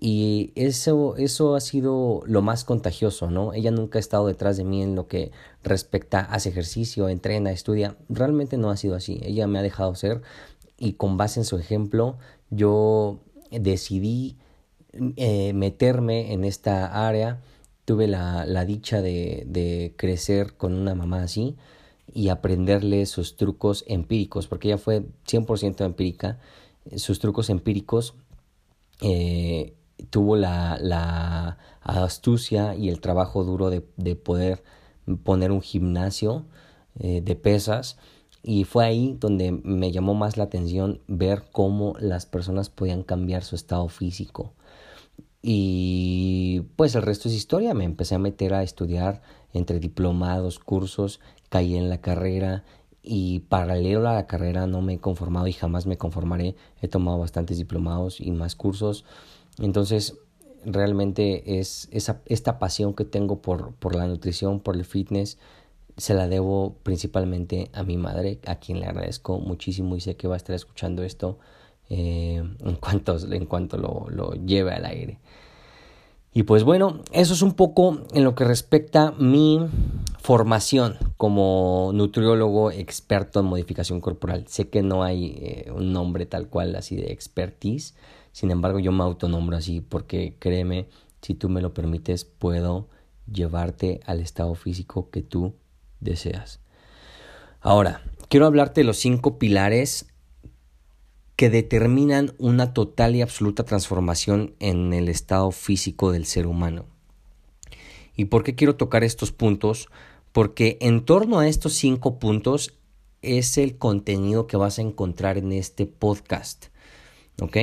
y 0.00 0.52
eso, 0.54 1.16
eso 1.16 1.54
ha 1.56 1.60
sido 1.60 2.22
lo 2.26 2.42
más 2.42 2.64
contagioso, 2.64 3.30
¿no? 3.30 3.52
Ella 3.52 3.70
nunca 3.70 3.98
ha 3.98 4.00
estado 4.00 4.26
detrás 4.26 4.56
de 4.56 4.64
mí 4.64 4.82
en 4.82 4.94
lo 4.94 5.08
que 5.08 5.32
respecta, 5.62 6.20
hace 6.20 6.48
ejercicio, 6.48 7.08
entrena, 7.08 7.50
estudia, 7.50 7.96
realmente 8.08 8.56
no 8.56 8.70
ha 8.70 8.76
sido 8.76 8.94
así, 8.96 9.20
ella 9.22 9.46
me 9.46 9.58
ha 9.58 9.62
dejado 9.62 9.94
ser 9.94 10.22
y 10.78 10.94
con 10.94 11.16
base 11.16 11.40
en 11.40 11.44
su 11.44 11.58
ejemplo 11.58 12.18
yo 12.50 13.20
decidí 13.50 14.36
eh, 15.16 15.52
meterme 15.54 16.32
en 16.32 16.44
esta 16.44 17.06
área 17.06 17.40
tuve 17.84 18.06
la, 18.06 18.46
la 18.46 18.64
dicha 18.64 19.02
de, 19.02 19.44
de, 19.46 19.94
crecer 19.96 20.56
con 20.56 20.74
una 20.74 20.94
mamá 20.94 21.22
así 21.22 21.56
y 22.12 22.28
aprenderle 22.28 23.06
sus 23.06 23.36
trucos 23.36 23.84
empíricos, 23.86 24.46
porque 24.46 24.68
ella 24.68 24.78
fue 24.78 25.06
100% 25.26 25.84
empírica, 25.84 26.38
sus 26.96 27.18
trucos 27.18 27.50
empíricos, 27.50 28.14
eh, 29.00 29.74
tuvo 30.10 30.36
la, 30.36 30.78
la, 30.80 31.58
astucia 31.82 32.74
y 32.74 32.88
el 32.88 33.00
trabajo 33.00 33.44
duro 33.44 33.70
de, 33.70 33.84
de 33.96 34.16
poder 34.16 34.62
poner 35.22 35.52
un 35.52 35.60
gimnasio 35.60 36.46
eh, 36.98 37.20
de 37.20 37.36
pesas. 37.36 37.98
Y 38.42 38.64
fue 38.64 38.84
ahí 38.84 39.16
donde 39.18 39.52
me 39.52 39.90
llamó 39.90 40.14
más 40.14 40.36
la 40.36 40.44
atención 40.44 41.00
ver 41.08 41.44
cómo 41.50 41.94
las 41.98 42.26
personas 42.26 42.68
podían 42.68 43.02
cambiar 43.02 43.42
su 43.42 43.56
estado 43.56 43.88
físico 43.88 44.52
y 45.46 46.62
pues 46.76 46.94
el 46.94 47.02
resto 47.02 47.28
es 47.28 47.34
historia. 47.34 47.74
Me 47.74 47.84
empecé 47.84 48.14
a 48.14 48.18
meter 48.18 48.54
a 48.54 48.62
estudiar 48.62 49.20
entre 49.52 49.78
diplomados, 49.78 50.58
cursos, 50.58 51.20
caí 51.50 51.76
en 51.76 51.90
la 51.90 52.00
carrera 52.00 52.64
y 53.02 53.40
paralelo 53.40 54.08
a 54.08 54.14
la 54.14 54.26
carrera 54.26 54.66
no 54.66 54.80
me 54.80 54.94
he 54.94 54.98
conformado 55.00 55.46
y 55.46 55.52
jamás 55.52 55.84
me 55.84 55.98
conformaré. 55.98 56.56
He 56.80 56.88
tomado 56.88 57.18
bastantes 57.18 57.58
diplomados 57.58 58.22
y 58.22 58.30
más 58.30 58.56
cursos. 58.56 59.04
Entonces, 59.58 60.16
realmente 60.64 61.58
es 61.60 61.88
esa, 61.92 62.22
esta 62.24 62.58
pasión 62.58 62.94
que 62.94 63.04
tengo 63.04 63.42
por, 63.42 63.74
por 63.74 63.94
la 63.94 64.06
nutrición, 64.06 64.60
por 64.60 64.76
el 64.76 64.86
fitness, 64.86 65.36
se 65.98 66.14
la 66.14 66.26
debo 66.26 66.76
principalmente 66.82 67.68
a 67.74 67.82
mi 67.82 67.98
madre, 67.98 68.38
a 68.46 68.54
quien 68.54 68.80
le 68.80 68.86
agradezco 68.86 69.38
muchísimo 69.40 69.94
y 69.94 70.00
sé 70.00 70.16
que 70.16 70.26
va 70.26 70.36
a 70.36 70.38
estar 70.38 70.56
escuchando 70.56 71.02
esto 71.02 71.38
eh, 71.90 72.42
en 72.60 72.76
cuanto, 72.76 73.16
en 73.32 73.46
cuanto 73.46 73.76
lo, 73.76 74.06
lo 74.10 74.32
lleve 74.32 74.72
al 74.72 74.84
aire. 74.86 75.18
Y 76.36 76.42
pues 76.42 76.64
bueno, 76.64 77.00
eso 77.12 77.32
es 77.32 77.42
un 77.42 77.54
poco 77.54 78.02
en 78.12 78.24
lo 78.24 78.34
que 78.34 78.42
respecta 78.42 79.08
a 79.08 79.12
mi 79.12 79.60
formación 80.18 80.96
como 81.16 81.92
nutriólogo 81.94 82.72
experto 82.72 83.38
en 83.38 83.46
modificación 83.46 84.00
corporal. 84.00 84.48
Sé 84.48 84.68
que 84.68 84.82
no 84.82 85.04
hay 85.04 85.36
eh, 85.38 85.70
un 85.70 85.92
nombre 85.92 86.26
tal 86.26 86.48
cual 86.48 86.74
así 86.74 86.96
de 86.96 87.12
expertise, 87.12 87.94
sin 88.32 88.50
embargo 88.50 88.80
yo 88.80 88.90
me 88.90 89.04
autonombro 89.04 89.56
así 89.56 89.80
porque 89.80 90.36
créeme, 90.40 90.88
si 91.22 91.34
tú 91.34 91.48
me 91.48 91.62
lo 91.62 91.72
permites, 91.72 92.24
puedo 92.24 92.88
llevarte 93.32 94.00
al 94.04 94.18
estado 94.18 94.56
físico 94.56 95.10
que 95.10 95.22
tú 95.22 95.54
deseas. 96.00 96.58
Ahora, 97.60 98.02
quiero 98.28 98.46
hablarte 98.46 98.80
de 98.80 98.86
los 98.86 98.96
cinco 98.96 99.38
pilares 99.38 100.08
que 101.36 101.50
determinan 101.50 102.32
una 102.38 102.72
total 102.72 103.16
y 103.16 103.22
absoluta 103.22 103.64
transformación 103.64 104.54
en 104.60 104.92
el 104.92 105.08
estado 105.08 105.50
físico 105.50 106.12
del 106.12 106.26
ser 106.26 106.46
humano. 106.46 106.86
¿Y 108.16 108.26
por 108.26 108.44
qué 108.44 108.54
quiero 108.54 108.76
tocar 108.76 109.02
estos 109.02 109.32
puntos? 109.32 109.88
Porque 110.32 110.78
en 110.80 111.04
torno 111.04 111.40
a 111.40 111.48
estos 111.48 111.74
cinco 111.74 112.18
puntos 112.18 112.74
es 113.22 113.58
el 113.58 113.76
contenido 113.76 114.46
que 114.46 114.56
vas 114.56 114.78
a 114.78 114.82
encontrar 114.82 115.38
en 115.38 115.52
este 115.52 115.86
podcast. 115.86 116.66
¿Ok? 117.40 117.56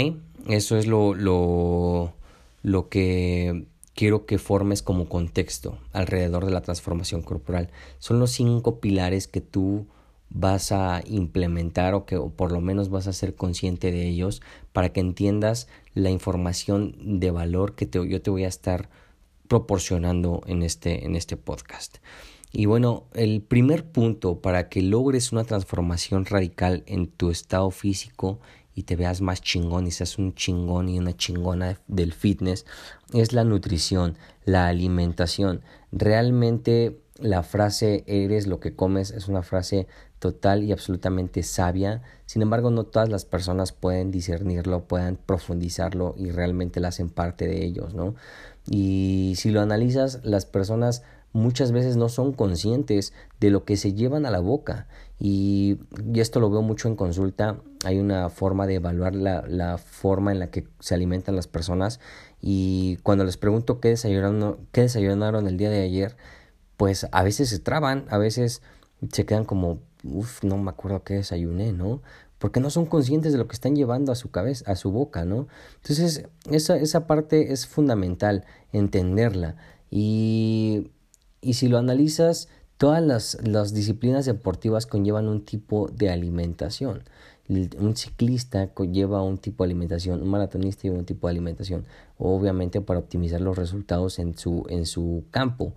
Eso 0.47 0.77
es 0.77 0.87
lo, 0.87 1.13
lo, 1.13 2.13
lo 2.63 2.89
que 2.89 3.65
quiero 3.93 4.25
que 4.25 4.37
formes 4.37 4.81
como 4.81 5.07
contexto 5.07 5.77
alrededor 5.93 6.45
de 6.45 6.51
la 6.51 6.61
transformación 6.61 7.21
corporal. 7.21 7.69
Son 7.99 8.19
los 8.19 8.31
cinco 8.31 8.79
pilares 8.79 9.27
que 9.27 9.41
tú 9.41 9.85
vas 10.33 10.71
a 10.71 11.01
implementar 11.05 11.93
o 11.93 12.05
que 12.05 12.17
por 12.17 12.51
lo 12.51 12.61
menos 12.61 12.89
vas 12.89 13.07
a 13.07 13.13
ser 13.13 13.35
consciente 13.35 13.91
de 13.91 14.07
ellos 14.07 14.41
para 14.73 14.89
que 14.89 15.01
entiendas 15.01 15.67
la 15.93 16.09
información 16.09 17.19
de 17.19 17.31
valor 17.31 17.75
que 17.75 17.85
te, 17.85 18.07
yo 18.07 18.21
te 18.21 18.29
voy 18.29 18.45
a 18.45 18.47
estar 18.47 18.89
proporcionando 19.47 20.41
en 20.47 20.63
este, 20.63 21.05
en 21.05 21.15
este 21.15 21.35
podcast. 21.35 21.97
Y 22.53 22.65
bueno, 22.65 23.05
el 23.13 23.41
primer 23.41 23.85
punto 23.85 24.41
para 24.41 24.69
que 24.69 24.81
logres 24.81 25.31
una 25.31 25.43
transformación 25.43 26.25
radical 26.25 26.83
en 26.85 27.07
tu 27.07 27.29
estado 27.29 27.69
físico 27.71 28.39
y 28.73 28.83
te 28.83 28.95
veas 28.95 29.21
más 29.21 29.41
chingón 29.41 29.87
y 29.87 29.91
seas 29.91 30.17
un 30.17 30.33
chingón 30.33 30.87
y 30.87 30.99
una 30.99 31.15
chingona 31.15 31.79
del 31.87 32.13
fitness 32.13 32.65
es 33.13 33.33
la 33.33 33.43
nutrición, 33.43 34.17
la 34.45 34.67
alimentación. 34.67 35.61
Realmente 35.91 37.01
la 37.17 37.43
frase 37.43 38.03
eres 38.07 38.47
lo 38.47 38.59
que 38.59 38.75
comes 38.75 39.11
es 39.11 39.27
una 39.27 39.43
frase 39.43 39.87
total 40.21 40.63
y 40.63 40.71
absolutamente 40.71 41.41
sabia. 41.41 42.03
Sin 42.27 42.43
embargo, 42.43 42.69
no 42.69 42.83
todas 42.83 43.09
las 43.09 43.25
personas 43.25 43.71
pueden 43.71 44.11
discernirlo, 44.11 44.85
puedan 44.85 45.17
profundizarlo 45.17 46.13
y 46.15 46.29
realmente 46.29 46.79
la 46.79 46.89
hacen 46.89 47.09
parte 47.09 47.47
de 47.47 47.65
ellos, 47.65 47.95
¿no? 47.95 48.13
Y 48.69 49.33
si 49.35 49.49
lo 49.49 49.61
analizas, 49.61 50.19
las 50.23 50.45
personas 50.45 51.01
muchas 51.33 51.71
veces 51.71 51.97
no 51.97 52.07
son 52.07 52.33
conscientes 52.33 53.13
de 53.39 53.49
lo 53.49 53.65
que 53.65 53.77
se 53.77 53.93
llevan 53.93 54.27
a 54.27 54.31
la 54.31 54.39
boca. 54.39 54.87
Y, 55.19 55.79
esto 56.13 56.39
lo 56.39 56.51
veo 56.51 56.61
mucho 56.61 56.87
en 56.87 56.95
consulta. 56.95 57.57
Hay 57.83 57.97
una 57.97 58.29
forma 58.29 58.67
de 58.67 58.75
evaluar 58.75 59.15
la, 59.15 59.43
la, 59.47 59.79
forma 59.79 60.31
en 60.31 60.37
la 60.37 60.51
que 60.51 60.67
se 60.79 60.93
alimentan 60.93 61.35
las 61.35 61.47
personas. 61.47 61.99
Y 62.41 62.97
cuando 62.97 63.23
les 63.23 63.37
pregunto 63.37 63.79
qué 63.79 63.89
desayunaron, 63.89 64.67
qué 64.71 64.81
desayunaron 64.81 65.47
el 65.47 65.57
día 65.57 65.71
de 65.71 65.81
ayer, 65.81 66.15
pues 66.77 67.07
a 67.11 67.23
veces 67.23 67.49
se 67.49 67.57
traban, 67.57 68.05
a 68.09 68.19
veces 68.19 68.61
se 69.11 69.25
quedan 69.25 69.45
como, 69.45 69.79
uff, 70.03 70.43
no 70.43 70.57
me 70.57 70.69
acuerdo 70.69 71.03
qué 71.03 71.15
desayuné, 71.15 71.73
¿no? 71.73 72.01
Porque 72.39 72.59
no 72.59 72.69
son 72.69 72.85
conscientes 72.85 73.31
de 73.31 73.37
lo 73.37 73.47
que 73.47 73.53
están 73.53 73.75
llevando 73.75 74.11
a 74.11 74.15
su 74.15 74.31
cabeza, 74.31 74.71
a 74.71 74.75
su 74.75 74.91
boca, 74.91 75.25
¿no? 75.25 75.47
Entonces, 75.77 76.25
esa, 76.49 76.77
esa 76.77 77.07
parte 77.07 77.53
es 77.53 77.67
fundamental, 77.67 78.45
entenderla. 78.73 79.55
Y, 79.91 80.91
y 81.41 81.53
si 81.53 81.67
lo 81.67 81.77
analizas, 81.77 82.47
todas 82.77 83.03
las, 83.03 83.37
las 83.47 83.73
disciplinas 83.73 84.25
deportivas 84.25 84.87
conllevan 84.87 85.27
un 85.27 85.45
tipo 85.45 85.87
de 85.89 86.09
alimentación 86.09 87.03
un 87.79 87.95
ciclista 87.95 88.69
lleva 88.91 89.21
un 89.21 89.37
tipo 89.37 89.63
de 89.63 89.67
alimentación, 89.67 90.21
un 90.21 90.29
maratonista 90.29 90.83
lleva 90.83 90.99
un 90.99 91.05
tipo 91.05 91.27
de 91.27 91.31
alimentación, 91.31 91.85
obviamente 92.17 92.81
para 92.81 92.99
optimizar 92.99 93.41
los 93.41 93.57
resultados 93.57 94.19
en 94.19 94.37
su, 94.37 94.65
en 94.69 94.85
su 94.85 95.25
campo. 95.31 95.73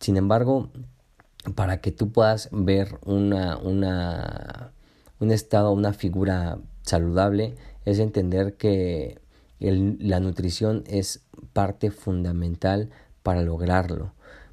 Sin 0.00 0.16
embargo, 0.16 0.70
para 1.54 1.80
que 1.80 1.92
tú 1.92 2.10
puedas 2.10 2.48
ver 2.52 2.98
una, 3.04 3.56
una, 3.58 4.72
un 5.20 5.30
estado, 5.30 5.72
una 5.72 5.92
figura 5.92 6.58
saludable, 6.82 7.54
es 7.84 7.98
entender 7.98 8.56
que 8.56 9.20
la 9.58 10.20
nutrición 10.20 10.84
es 10.86 11.22
parte 11.52 11.90
fundamental 11.90 12.90
para 13.22 13.42
lograrlo. 13.42 14.12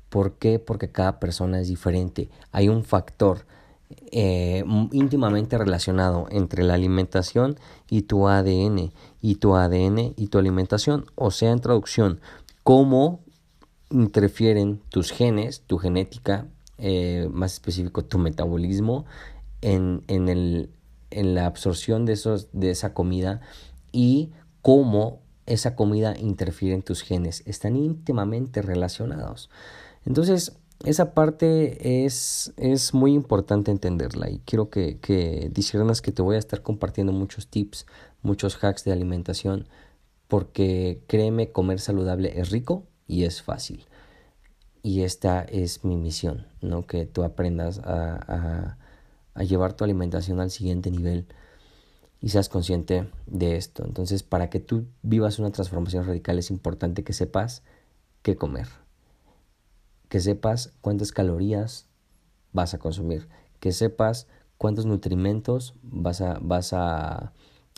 ¿Por 0.10 0.34
qué? 0.34 0.60
Porque 0.60 0.92
cada 0.92 1.20
persona 1.20 1.60
es 1.60 1.68
diferente. 1.68 2.30
Hay 2.52 2.70
un 2.70 2.84
factor 2.84 3.46
eh, 4.12 4.64
íntimamente 4.92 5.58
relacionado 5.58 6.28
entre 6.30 6.64
la 6.64 6.76
alimentación 6.76 7.58
y 7.90 8.04
tu 8.04 8.28
ADN, 8.28 8.92
y 9.22 9.36
tu 9.36 9.56
ADN 9.56 10.14
y 10.16 10.28
tu 10.28 10.38
alimentación. 10.38 11.06
O 11.16 11.32
sea, 11.32 11.52
en 11.52 11.60
traducción, 11.60 12.20
cómo 12.64 13.22
interfieren 13.90 14.82
tus 14.90 15.12
genes, 15.12 15.62
tu 15.62 15.78
genética, 15.78 16.48
eh, 16.80 17.30
más 17.32 17.54
específico 17.54 18.06
tu 18.06 18.18
metabolismo, 18.18 19.06
en, 19.62 20.04
en, 20.08 20.30
el, 20.30 20.70
en 21.12 21.36
la 21.36 21.46
absorción 21.46 22.06
de, 22.06 22.14
esos, 22.14 22.50
de 22.54 22.72
esa 22.72 22.94
comida 22.94 23.42
y 23.92 24.32
cómo 24.62 25.22
esa 25.46 25.76
comida 25.76 26.16
interfiere 26.18 26.76
en 26.76 26.82
tus 26.82 27.02
genes. 27.02 27.44
Están 27.46 27.76
íntimamente 27.76 28.62
relacionados. 28.62 29.50
Entonces, 30.06 30.54
esa 30.86 31.14
parte 31.14 32.06
es, 32.06 32.54
es 32.56 32.94
muy 32.94 33.14
importante 33.14 33.72
entenderla 33.72 34.30
y 34.30 34.40
quiero 34.46 34.70
que, 34.70 35.00
que 35.00 35.52
que 36.02 36.12
te 36.12 36.22
voy 36.22 36.36
a 36.38 36.40
estar 36.40 36.62
compartiendo 36.62 37.12
muchos 37.12 37.48
tips, 37.48 37.86
muchos 38.22 38.64
hacks 38.64 38.86
de 38.86 38.94
alimentación, 38.94 39.68
porque 40.28 41.02
créeme, 41.08 41.52
comer 41.52 41.80
saludable 41.80 42.40
es 42.40 42.50
rico 42.52 42.86
y 43.08 43.24
es 43.26 43.42
fácil. 43.42 43.89
Y 44.82 45.02
esta 45.02 45.42
es 45.42 45.84
mi 45.84 45.98
misión, 45.98 46.48
¿no? 46.62 46.86
Que 46.88 47.06
tú 47.06 47.24
aprendas 47.24 47.80
a, 47.80 48.78
a, 49.36 49.44
llevar 49.44 49.74
tu 49.74 49.84
alimentación 49.84 50.40
al 50.40 50.52
siguiente 50.52 50.92
nivel 50.92 51.26
y 52.22 52.30
seas 52.30 52.50
consciente 52.50 53.10
de 53.26 53.56
esto. 53.56 53.86
Entonces, 53.86 54.24
para 54.24 54.50
que 54.50 54.60
tú 54.60 54.86
vivas 55.02 55.40
una 55.40 55.52
transformación 55.52 56.06
radical 56.06 56.38
es 56.40 56.50
importante 56.50 57.04
que 57.04 57.14
sepas 57.14 57.64
qué 58.22 58.36
comer, 58.36 58.68
que 60.08 60.20
sepas 60.20 60.74
cuántas 60.82 61.12
calorías 61.12 61.88
vas 62.52 62.74
a 62.74 62.80
consumir, 62.80 63.28
que 63.60 63.72
sepas 63.72 64.28
cuántos 64.58 64.86
nutrimentos 64.86 65.74
vas 65.82 66.22
a, 66.22 66.38
vas 66.42 66.74
a, 66.74 67.34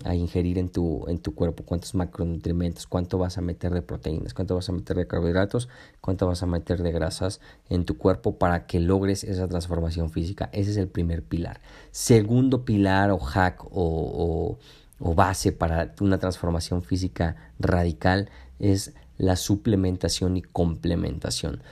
a 0.05 0.15
ingerir 0.15 0.57
en 0.57 0.69
tu, 0.69 1.05
en 1.07 1.19
tu 1.19 1.35
cuerpo, 1.35 1.63
cuántos 1.63 1.95
macronutrientes, 1.95 2.87
cuánto 2.87 3.17
vas 3.17 3.37
a 3.37 3.41
meter 3.41 3.73
de 3.73 3.81
proteínas, 3.81 4.33
cuánto 4.33 4.55
vas 4.55 4.69
a 4.69 4.71
meter 4.71 4.97
de 4.97 5.07
carbohidratos, 5.07 5.69
cuánto 5.99 6.27
vas 6.27 6.43
a 6.43 6.45
meter 6.45 6.81
de 6.81 6.91
grasas 6.91 7.41
en 7.69 7.85
tu 7.85 7.97
cuerpo 7.97 8.37
para 8.37 8.65
que 8.65 8.79
logres 8.79 9.23
esa 9.23 9.47
transformación 9.47 10.09
física. 10.09 10.49
Ese 10.53 10.71
es 10.71 10.77
el 10.77 10.87
primer 10.87 11.23
pilar. 11.23 11.61
Segundo 11.91 12.65
pilar 12.65 13.11
o 13.11 13.19
hack 13.19 13.63
o, 13.65 14.57
o, 14.99 15.15
base 15.15 15.51
para 15.51 15.93
una 15.99 16.19
transformación 16.19 16.83
física 16.83 17.35
radical 17.59 18.29
es 18.59 18.93
la 19.17 19.35
suplementación 19.35 20.37
y 20.37 20.41
complementación. 20.41 21.63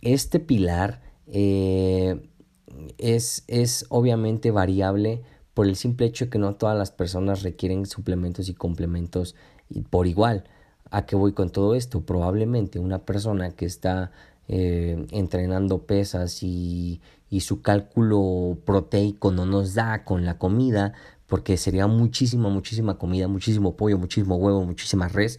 Este 0.00 0.40
pilar 0.40 1.02
eh, 1.26 2.30
es, 2.98 3.44
es 3.46 3.86
obviamente 3.88 4.50
variable 4.50 5.22
por 5.60 5.66
el 5.66 5.76
simple 5.76 6.06
hecho 6.06 6.30
que 6.30 6.38
no 6.38 6.54
todas 6.54 6.74
las 6.74 6.90
personas 6.90 7.42
requieren 7.42 7.84
suplementos 7.84 8.48
y 8.48 8.54
complementos 8.54 9.34
por 9.90 10.06
igual. 10.06 10.44
¿A 10.90 11.04
qué 11.04 11.16
voy 11.16 11.34
con 11.34 11.50
todo 11.50 11.74
esto? 11.74 12.00
Probablemente 12.00 12.78
una 12.78 13.00
persona 13.00 13.50
que 13.50 13.66
está 13.66 14.10
eh, 14.48 15.04
entrenando 15.10 15.82
pesas 15.82 16.42
y, 16.42 17.02
y 17.28 17.40
su 17.40 17.60
cálculo 17.60 18.56
proteico 18.64 19.32
no 19.32 19.44
nos 19.44 19.74
da 19.74 20.02
con 20.02 20.24
la 20.24 20.38
comida, 20.38 20.94
porque 21.26 21.58
sería 21.58 21.86
muchísima, 21.86 22.48
muchísima 22.48 22.96
comida, 22.96 23.28
muchísimo 23.28 23.76
pollo, 23.76 23.98
muchísimo 23.98 24.36
huevo, 24.36 24.64
muchísima 24.64 25.08
res 25.08 25.38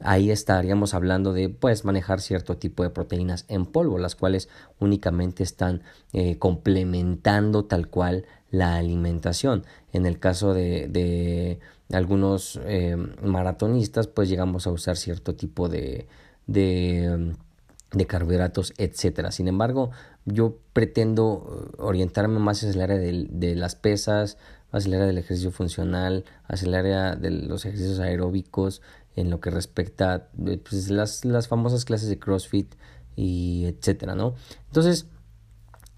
ahí 0.00 0.30
estaríamos 0.30 0.94
hablando 0.94 1.32
de 1.32 1.48
pues 1.48 1.84
manejar 1.84 2.20
cierto 2.20 2.56
tipo 2.56 2.82
de 2.82 2.90
proteínas 2.90 3.44
en 3.48 3.66
polvo, 3.66 3.98
las 3.98 4.14
cuales 4.14 4.48
únicamente 4.78 5.42
están 5.42 5.82
eh, 6.12 6.38
complementando 6.38 7.64
tal 7.64 7.88
cual 7.88 8.26
la 8.54 8.76
alimentación. 8.76 9.64
En 9.92 10.06
el 10.06 10.18
caso 10.18 10.54
de, 10.54 10.88
de 10.88 11.58
algunos 11.96 12.60
eh, 12.64 12.96
maratonistas, 13.22 14.06
pues 14.06 14.28
llegamos 14.28 14.66
a 14.66 14.70
usar 14.70 14.96
cierto 14.96 15.34
tipo 15.34 15.68
de, 15.68 16.06
de, 16.46 17.34
de 17.92 18.06
carbohidratos, 18.06 18.72
etcétera. 18.78 19.30
Sin 19.30 19.48
embargo, 19.48 19.90
yo 20.24 20.58
pretendo 20.72 21.70
orientarme 21.78 22.38
más 22.38 22.58
hacia 22.58 22.70
el 22.70 22.80
área 22.80 22.98
de, 22.98 23.26
de 23.28 23.54
las 23.54 23.74
pesas, 23.74 24.38
hacia 24.70 24.88
el 24.88 24.94
área 24.94 25.06
del 25.06 25.18
ejercicio 25.18 25.50
funcional, 25.50 26.24
hacia 26.48 26.68
el 26.68 26.74
área 26.74 27.16
de 27.16 27.30
los 27.30 27.64
ejercicios 27.64 27.98
aeróbicos, 27.98 28.82
en 29.16 29.30
lo 29.30 29.40
que 29.40 29.50
respecta 29.50 30.28
eh, 30.46 30.58
pues, 30.58 30.90
las, 30.90 31.24
las 31.24 31.46
famosas 31.48 31.84
clases 31.84 32.08
de 32.08 32.18
CrossFit 32.18 32.74
y 33.16 33.66
etcétera, 33.66 34.14
¿no? 34.14 34.34
Entonces, 34.66 35.06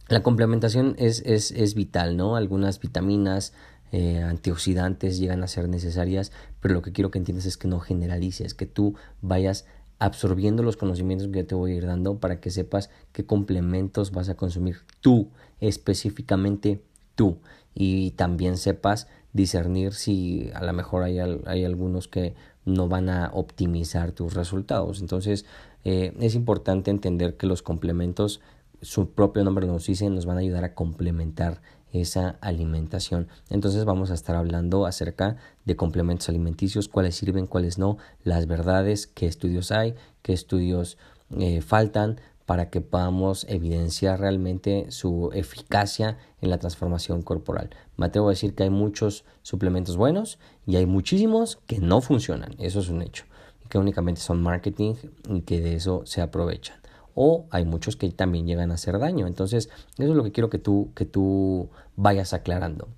la 0.08 0.22
complementación 0.22 0.94
es, 0.98 1.22
es, 1.26 1.50
es 1.50 1.74
vital, 1.74 2.16
¿no? 2.16 2.36
Algunas 2.36 2.80
vitaminas, 2.80 3.52
eh, 3.92 4.22
antioxidantes 4.22 5.18
llegan 5.18 5.42
a 5.42 5.48
ser 5.48 5.68
necesarias, 5.68 6.32
pero 6.60 6.74
lo 6.74 6.82
que 6.82 6.92
quiero 6.92 7.10
que 7.10 7.18
entiendas 7.18 7.46
es 7.46 7.56
que 7.56 7.68
no 7.68 7.80
generalices, 7.80 8.54
que 8.54 8.66
tú 8.66 8.94
vayas 9.20 9.64
absorbiendo 9.98 10.62
los 10.62 10.76
conocimientos 10.76 11.28
que 11.28 11.38
yo 11.38 11.46
te 11.46 11.54
voy 11.54 11.72
a 11.72 11.76
ir 11.76 11.86
dando 11.86 12.18
para 12.18 12.40
que 12.40 12.50
sepas 12.50 12.90
qué 13.12 13.24
complementos 13.24 14.10
vas 14.10 14.28
a 14.28 14.36
consumir 14.36 14.78
tú, 15.00 15.30
específicamente 15.60 16.82
tú, 17.14 17.38
y 17.74 18.10
también 18.12 18.58
sepas 18.58 19.08
discernir 19.32 19.92
si 19.94 20.50
a 20.54 20.64
lo 20.64 20.72
mejor 20.72 21.02
hay, 21.02 21.18
hay 21.18 21.64
algunos 21.64 22.08
que 22.08 22.34
no 22.64 22.88
van 22.88 23.08
a 23.08 23.30
optimizar 23.32 24.12
tus 24.12 24.34
resultados. 24.34 25.00
Entonces 25.00 25.46
eh, 25.84 26.12
es 26.20 26.34
importante 26.34 26.90
entender 26.90 27.36
que 27.36 27.46
los 27.46 27.62
complementos 27.62 28.40
su 28.82 29.10
propio 29.10 29.44
nombre 29.44 29.66
nos 29.66 29.86
dice, 29.86 30.08
nos 30.10 30.26
van 30.26 30.36
a 30.36 30.40
ayudar 30.40 30.64
a 30.64 30.74
complementar 30.74 31.60
esa 31.92 32.36
alimentación. 32.40 33.28
Entonces 33.50 33.84
vamos 33.84 34.10
a 34.10 34.14
estar 34.14 34.36
hablando 34.36 34.86
acerca 34.86 35.36
de 35.64 35.76
complementos 35.76 36.28
alimenticios, 36.28 36.88
cuáles 36.88 37.16
sirven, 37.16 37.46
cuáles 37.46 37.78
no, 37.78 37.98
las 38.22 38.46
verdades, 38.46 39.06
qué 39.06 39.26
estudios 39.26 39.72
hay, 39.72 39.94
qué 40.22 40.32
estudios 40.32 40.98
eh, 41.38 41.60
faltan 41.60 42.20
para 42.44 42.70
que 42.70 42.80
podamos 42.80 43.44
evidenciar 43.48 44.20
realmente 44.20 44.86
su 44.90 45.30
eficacia 45.34 46.16
en 46.40 46.50
la 46.50 46.58
transformación 46.58 47.22
corporal. 47.22 47.70
Me 47.96 48.06
atrevo 48.06 48.28
a 48.28 48.30
decir 48.30 48.54
que 48.54 48.62
hay 48.62 48.70
muchos 48.70 49.24
suplementos 49.42 49.96
buenos 49.96 50.38
y 50.64 50.76
hay 50.76 50.86
muchísimos 50.86 51.58
que 51.66 51.80
no 51.80 52.00
funcionan, 52.00 52.54
eso 52.58 52.78
es 52.78 52.88
un 52.88 53.02
hecho, 53.02 53.24
que 53.68 53.78
únicamente 53.78 54.20
son 54.20 54.42
marketing 54.42 54.94
y 55.28 55.40
que 55.40 55.60
de 55.60 55.74
eso 55.74 56.02
se 56.06 56.20
aprovechan. 56.20 56.76
O 57.16 57.46
hay 57.50 57.64
muchos 57.64 57.96
que 57.96 58.08
también 58.10 58.46
llegan 58.46 58.70
a 58.70 58.74
hacer 58.74 58.98
daño. 58.98 59.26
Entonces, 59.26 59.70
eso 59.98 60.10
es 60.10 60.16
lo 60.16 60.22
que 60.22 60.32
quiero 60.32 60.50
que 60.50 60.58
tú, 60.58 60.90
que 60.94 61.06
tú 61.06 61.70
vayas 61.96 62.32
aclarando. 62.34 62.88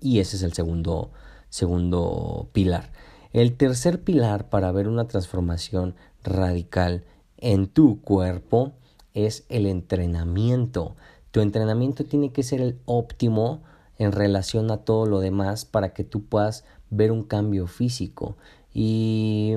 y 0.00 0.20
ese 0.20 0.36
es 0.36 0.42
el 0.42 0.52
segundo, 0.54 1.10
segundo 1.50 2.48
pilar. 2.52 2.90
El 3.32 3.56
tercer 3.56 4.02
pilar 4.02 4.48
para 4.48 4.72
ver 4.72 4.88
una 4.88 5.08
transformación 5.08 5.94
radical 6.22 7.04
en 7.38 7.66
tu 7.66 8.00
cuerpo 8.00 8.72
es 9.14 9.44
el 9.48 9.66
entrenamiento. 9.66 10.94
Tu 11.32 11.40
entrenamiento 11.40 12.04
tiene 12.04 12.32
que 12.32 12.42
ser 12.42 12.60
el 12.60 12.78
óptimo 12.84 13.62
en 13.98 14.12
relación 14.12 14.70
a 14.70 14.78
todo 14.78 15.06
lo 15.06 15.20
demás 15.20 15.64
para 15.64 15.92
que 15.92 16.04
tú 16.04 16.24
puedas 16.24 16.64
ver 16.90 17.12
un 17.12 17.24
cambio 17.24 17.66
físico. 17.66 18.36
Y 18.72 19.56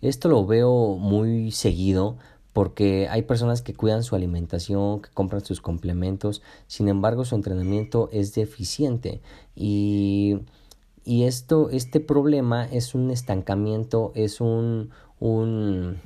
esto 0.00 0.28
lo 0.28 0.46
veo 0.46 0.96
muy 0.96 1.50
seguido 1.50 2.16
porque 2.52 3.08
hay 3.08 3.22
personas 3.22 3.62
que 3.62 3.74
cuidan 3.74 4.02
su 4.02 4.16
alimentación, 4.16 5.02
que 5.02 5.10
compran 5.10 5.44
sus 5.44 5.60
complementos, 5.60 6.42
sin 6.66 6.88
embargo 6.88 7.24
su 7.24 7.34
entrenamiento 7.34 8.08
es 8.12 8.34
deficiente 8.34 9.20
y, 9.54 10.40
y 11.04 11.24
esto, 11.24 11.70
este 11.70 12.00
problema 12.00 12.66
es 12.66 12.94
un 12.94 13.10
estancamiento, 13.10 14.12
es 14.14 14.40
un, 14.40 14.90
un 15.20 15.98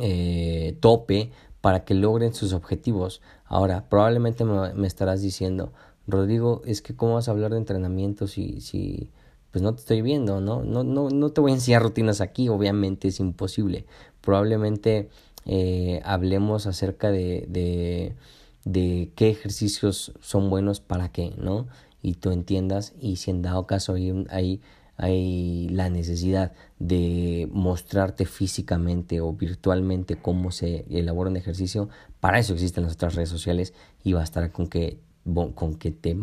eh, 0.00 0.76
tope 0.80 1.32
para 1.60 1.84
que 1.84 1.94
logren 1.94 2.34
sus 2.34 2.52
objetivos. 2.52 3.20
Ahora, 3.44 3.88
probablemente 3.88 4.44
me, 4.44 4.86
estarás 4.86 5.22
diciendo, 5.22 5.72
Rodrigo, 6.06 6.62
es 6.64 6.82
que 6.82 6.94
cómo 6.96 7.14
vas 7.14 7.28
a 7.28 7.32
hablar 7.32 7.52
de 7.52 7.58
entrenamiento 7.58 8.26
si, 8.26 8.60
si 8.60 9.10
pues 9.50 9.62
no 9.62 9.74
te 9.74 9.80
estoy 9.80 10.02
viendo, 10.02 10.40
¿no? 10.40 10.62
No, 10.64 10.82
no, 10.82 11.08
no 11.10 11.30
te 11.30 11.40
voy 11.40 11.52
a 11.52 11.54
enseñar 11.54 11.82
rutinas 11.82 12.20
aquí, 12.20 12.48
obviamente 12.48 13.08
es 13.08 13.20
imposible. 13.20 13.86
Probablemente 14.20 15.10
eh, 15.46 16.00
hablemos 16.04 16.66
acerca 16.66 17.10
de, 17.10 17.46
de, 17.48 18.14
de 18.64 19.10
qué 19.16 19.30
ejercicios 19.30 20.12
son 20.20 20.50
buenos 20.50 20.80
para 20.80 21.10
qué, 21.10 21.34
¿no? 21.38 21.66
Y 22.02 22.14
tú 22.14 22.30
entiendas 22.30 22.94
y 23.00 23.16
si 23.16 23.30
en 23.30 23.42
dado 23.42 23.66
caso 23.66 23.94
hay, 23.94 24.24
hay 24.30 24.60
hay 25.02 25.68
la 25.68 25.88
necesidad 25.90 26.52
de 26.78 27.48
mostrarte 27.50 28.24
físicamente 28.24 29.20
o 29.20 29.32
virtualmente 29.32 30.16
cómo 30.16 30.52
se 30.52 30.84
elabora 30.90 31.30
un 31.30 31.36
ejercicio, 31.36 31.88
para 32.20 32.38
eso 32.38 32.52
existen 32.52 32.84
las 32.84 32.94
otras 32.94 33.14
redes 33.14 33.28
sociales 33.28 33.74
y 34.04 34.12
bastará 34.12 34.52
con 34.52 34.68
que, 34.68 35.00
con 35.54 35.74
que 35.74 35.90
te, 35.90 36.16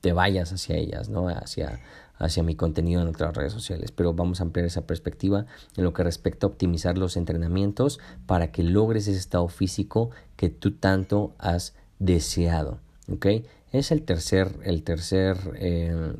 te 0.00 0.12
vayas 0.12 0.52
hacia 0.52 0.76
ellas, 0.76 1.08
¿no? 1.08 1.28
hacia, 1.28 1.80
hacia 2.22 2.42
mi 2.42 2.54
contenido 2.54 3.02
en 3.02 3.08
otras 3.08 3.36
redes 3.36 3.52
sociales. 3.52 3.90
Pero 3.92 4.14
vamos 4.14 4.40
a 4.40 4.44
ampliar 4.44 4.66
esa 4.66 4.86
perspectiva 4.86 5.46
en 5.76 5.84
lo 5.84 5.92
que 5.92 6.04
respecta 6.04 6.46
a 6.46 6.50
optimizar 6.50 6.96
los 6.96 7.16
entrenamientos 7.16 7.98
para 8.26 8.52
que 8.52 8.62
logres 8.62 9.08
ese 9.08 9.18
estado 9.18 9.48
físico 9.48 10.10
que 10.36 10.48
tú 10.48 10.72
tanto 10.72 11.34
has 11.38 11.74
deseado. 11.98 12.78
¿ok? 13.12 13.26
Es 13.72 13.90
el 13.90 14.02
tercer, 14.02 14.58
el 14.64 14.84
tercer 14.84 15.36
eh, 15.56 16.14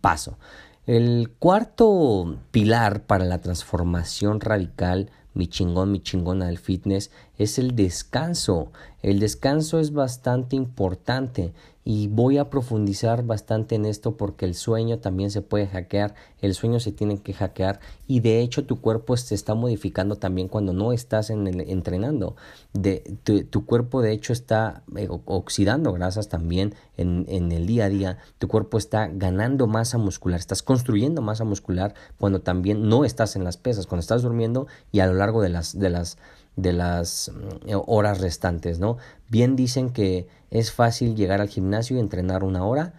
paso. 0.00 0.38
El 0.86 1.30
cuarto 1.38 2.36
pilar 2.50 3.04
para 3.04 3.24
la 3.24 3.40
transformación 3.40 4.40
radical, 4.40 5.10
mi 5.32 5.46
chingón, 5.46 5.90
mi 5.92 6.00
chingona 6.00 6.46
del 6.46 6.58
fitness, 6.58 7.10
es 7.38 7.58
el 7.58 7.74
descanso. 7.74 8.70
El 9.02 9.18
descanso 9.18 9.80
es 9.80 9.92
bastante 9.92 10.56
importante 10.56 11.54
y 11.84 12.08
voy 12.08 12.38
a 12.38 12.48
profundizar 12.48 13.24
bastante 13.24 13.74
en 13.74 13.84
esto 13.84 14.16
porque 14.16 14.46
el 14.46 14.54
sueño 14.54 15.00
también 15.00 15.30
se 15.30 15.42
puede 15.42 15.66
hackear, 15.66 16.14
el 16.40 16.54
sueño 16.54 16.80
se 16.80 16.92
tiene 16.92 17.18
que 17.18 17.34
hackear 17.34 17.80
y 18.06 18.20
de 18.20 18.40
hecho 18.40 18.64
tu 18.64 18.80
cuerpo 18.80 19.16
se 19.18 19.34
está 19.34 19.54
modificando 19.54 20.16
también 20.16 20.48
cuando 20.48 20.72
no 20.72 20.92
estás 20.92 21.28
en 21.28 21.46
el, 21.46 21.60
entrenando. 21.60 22.36
De, 22.72 23.18
tu, 23.50 23.66
cuerpo 23.66 24.00
de 24.00 24.12
hecho 24.12 24.32
está 24.32 24.82
eh, 24.96 25.08
oxidando 25.10 25.92
grasas 25.92 26.28
también 26.28 26.74
en, 26.96 27.26
en 27.28 27.52
el 27.52 27.66
día 27.66 27.84
a 27.84 27.88
día, 27.90 28.18
tu 28.38 28.48
cuerpo 28.48 28.78
está 28.78 29.08
ganando 29.08 29.66
masa 29.66 29.98
muscular, 29.98 30.40
estás 30.40 30.62
construyendo 30.62 31.20
masa 31.20 31.44
muscular 31.44 31.94
cuando 32.18 32.40
también 32.40 32.88
no 32.88 33.04
estás 33.04 33.36
en 33.36 33.44
las 33.44 33.58
pesas, 33.58 33.86
cuando 33.86 34.00
estás 34.00 34.22
durmiendo 34.22 34.66
y 34.90 35.00
a 35.00 35.06
lo 35.06 35.14
largo 35.14 35.42
de 35.42 35.50
las, 35.50 35.78
de 35.78 35.90
las 35.90 36.16
de 36.56 36.72
las 36.72 37.30
mm, 37.34 37.70
horas 37.86 38.20
restantes, 38.20 38.78
¿no? 38.78 38.96
Bien 39.28 39.56
dicen 39.56 39.90
que 39.90 40.28
es 40.54 40.70
fácil 40.70 41.16
llegar 41.16 41.40
al 41.40 41.48
gimnasio 41.48 41.96
y 41.96 42.00
entrenar 42.00 42.44
una 42.44 42.64
hora, 42.64 42.94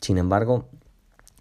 sin 0.00 0.16
embargo, 0.16 0.68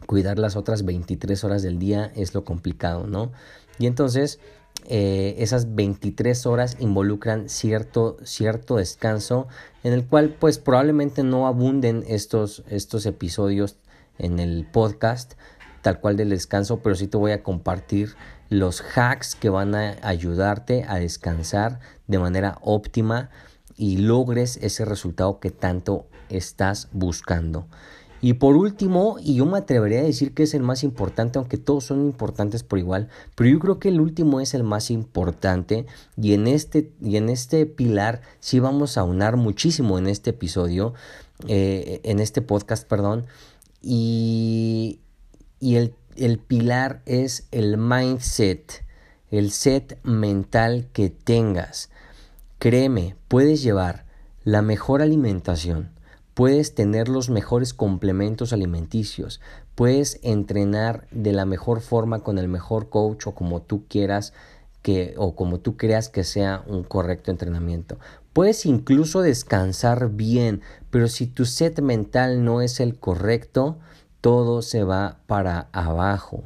cuidar 0.05 0.37
las 0.37 0.57
otras 0.57 0.83
23 0.83 1.43
horas 1.45 1.63
del 1.63 1.79
día 1.79 2.11
es 2.13 2.33
lo 2.33 2.43
complicado, 2.43 3.07
¿no? 3.07 3.31
Y 3.79 3.87
entonces, 3.87 4.39
eh, 4.87 5.35
esas 5.39 5.73
23 5.73 6.45
horas 6.45 6.75
involucran 6.79 7.47
cierto, 7.47 8.17
cierto 8.23 8.75
descanso 8.75 9.47
en 9.83 9.93
el 9.93 10.05
cual 10.05 10.35
pues 10.37 10.59
probablemente 10.59 11.23
no 11.23 11.47
abunden 11.47 12.03
estos, 12.05 12.63
estos 12.69 13.05
episodios 13.05 13.77
en 14.17 14.39
el 14.39 14.67
podcast 14.71 15.35
tal 15.81 15.99
cual 16.01 16.17
del 16.17 16.31
descanso, 16.31 16.79
pero 16.79 16.95
sí 16.95 17.07
te 17.07 17.15
voy 17.15 17.31
a 17.31 17.43
compartir 17.43 18.15
los 18.49 18.81
hacks 18.81 19.35
que 19.35 19.49
van 19.49 19.73
a 19.75 19.95
ayudarte 20.01 20.83
a 20.87 20.95
descansar 20.95 21.79
de 22.07 22.19
manera 22.19 22.57
óptima 22.61 23.29
y 23.77 23.97
logres 23.97 24.57
ese 24.61 24.85
resultado 24.85 25.39
que 25.39 25.51
tanto 25.51 26.07
estás 26.29 26.89
buscando. 26.91 27.67
Y 28.21 28.33
por 28.33 28.55
último, 28.55 29.17
y 29.21 29.35
yo 29.35 29.45
me 29.45 29.57
atrevería 29.57 29.99
a 29.99 30.03
decir 30.03 30.33
que 30.33 30.43
es 30.43 30.53
el 30.53 30.63
más 30.63 30.83
importante, 30.83 31.37
aunque 31.37 31.57
todos 31.57 31.83
son 31.83 32.01
importantes 32.01 32.63
por 32.63 32.79
igual, 32.79 33.09
pero 33.35 33.49
yo 33.49 33.59
creo 33.59 33.79
que 33.79 33.89
el 33.89 33.99
último 33.99 34.39
es 34.39 34.53
el 34.53 34.63
más 34.63 34.89
importante 34.89 35.85
y 36.17 36.33
en 36.33 36.47
este, 36.47 36.91
y 37.01 37.17
en 37.17 37.29
este 37.29 37.65
pilar 37.67 38.21
sí 38.39 38.59
vamos 38.59 38.97
a 38.97 39.03
unar 39.03 39.37
muchísimo 39.37 39.99
en 39.99 40.07
este 40.07 40.31
episodio, 40.31 40.93
eh, 41.47 41.99
en 42.03 42.19
este 42.19 42.41
podcast, 42.41 42.87
perdón, 42.87 43.27
y, 43.81 45.01
y 45.59 45.75
el 45.75 45.93
el 46.15 46.39
pilar 46.39 47.01
es 47.05 47.47
el 47.51 47.77
mindset, 47.77 48.83
el 49.31 49.51
set 49.51 49.99
mental 50.03 50.87
que 50.93 51.09
tengas. 51.09 51.89
Créeme, 52.65 53.15
puedes 53.27 53.61
llevar 53.61 54.07
la 54.43 54.63
mejor 54.63 55.03
alimentación, 55.03 55.91
puedes 56.33 56.73
tener 56.73 57.09
los 57.09 57.29
mejores 57.29 57.75
complementos 57.75 58.53
alimenticios, 58.53 59.39
puedes 59.75 60.19
entrenar 60.23 61.07
de 61.11 61.31
la 61.31 61.45
mejor 61.45 61.79
forma 61.79 62.21
con 62.21 62.39
el 62.39 62.47
mejor 62.47 62.89
coach 62.89 63.27
o 63.27 63.35
como 63.35 63.61
tú 63.61 63.85
quieras 63.87 64.33
que 64.81 65.13
o 65.15 65.35
como 65.35 65.59
tú 65.59 65.77
creas 65.77 66.09
que 66.09 66.23
sea 66.23 66.63
un 66.65 66.81
correcto 66.83 67.29
entrenamiento. 67.29 67.99
Puedes 68.33 68.65
incluso 68.65 69.21
descansar 69.21 70.09
bien, 70.09 70.61
pero 70.89 71.07
si 71.07 71.27
tu 71.27 71.45
set 71.45 71.81
mental 71.81 72.43
no 72.43 72.61
es 72.61 72.79
el 72.79 72.97
correcto, 72.97 73.77
todo 74.21 74.63
se 74.63 74.83
va 74.83 75.19
para 75.27 75.69
abajo, 75.71 76.45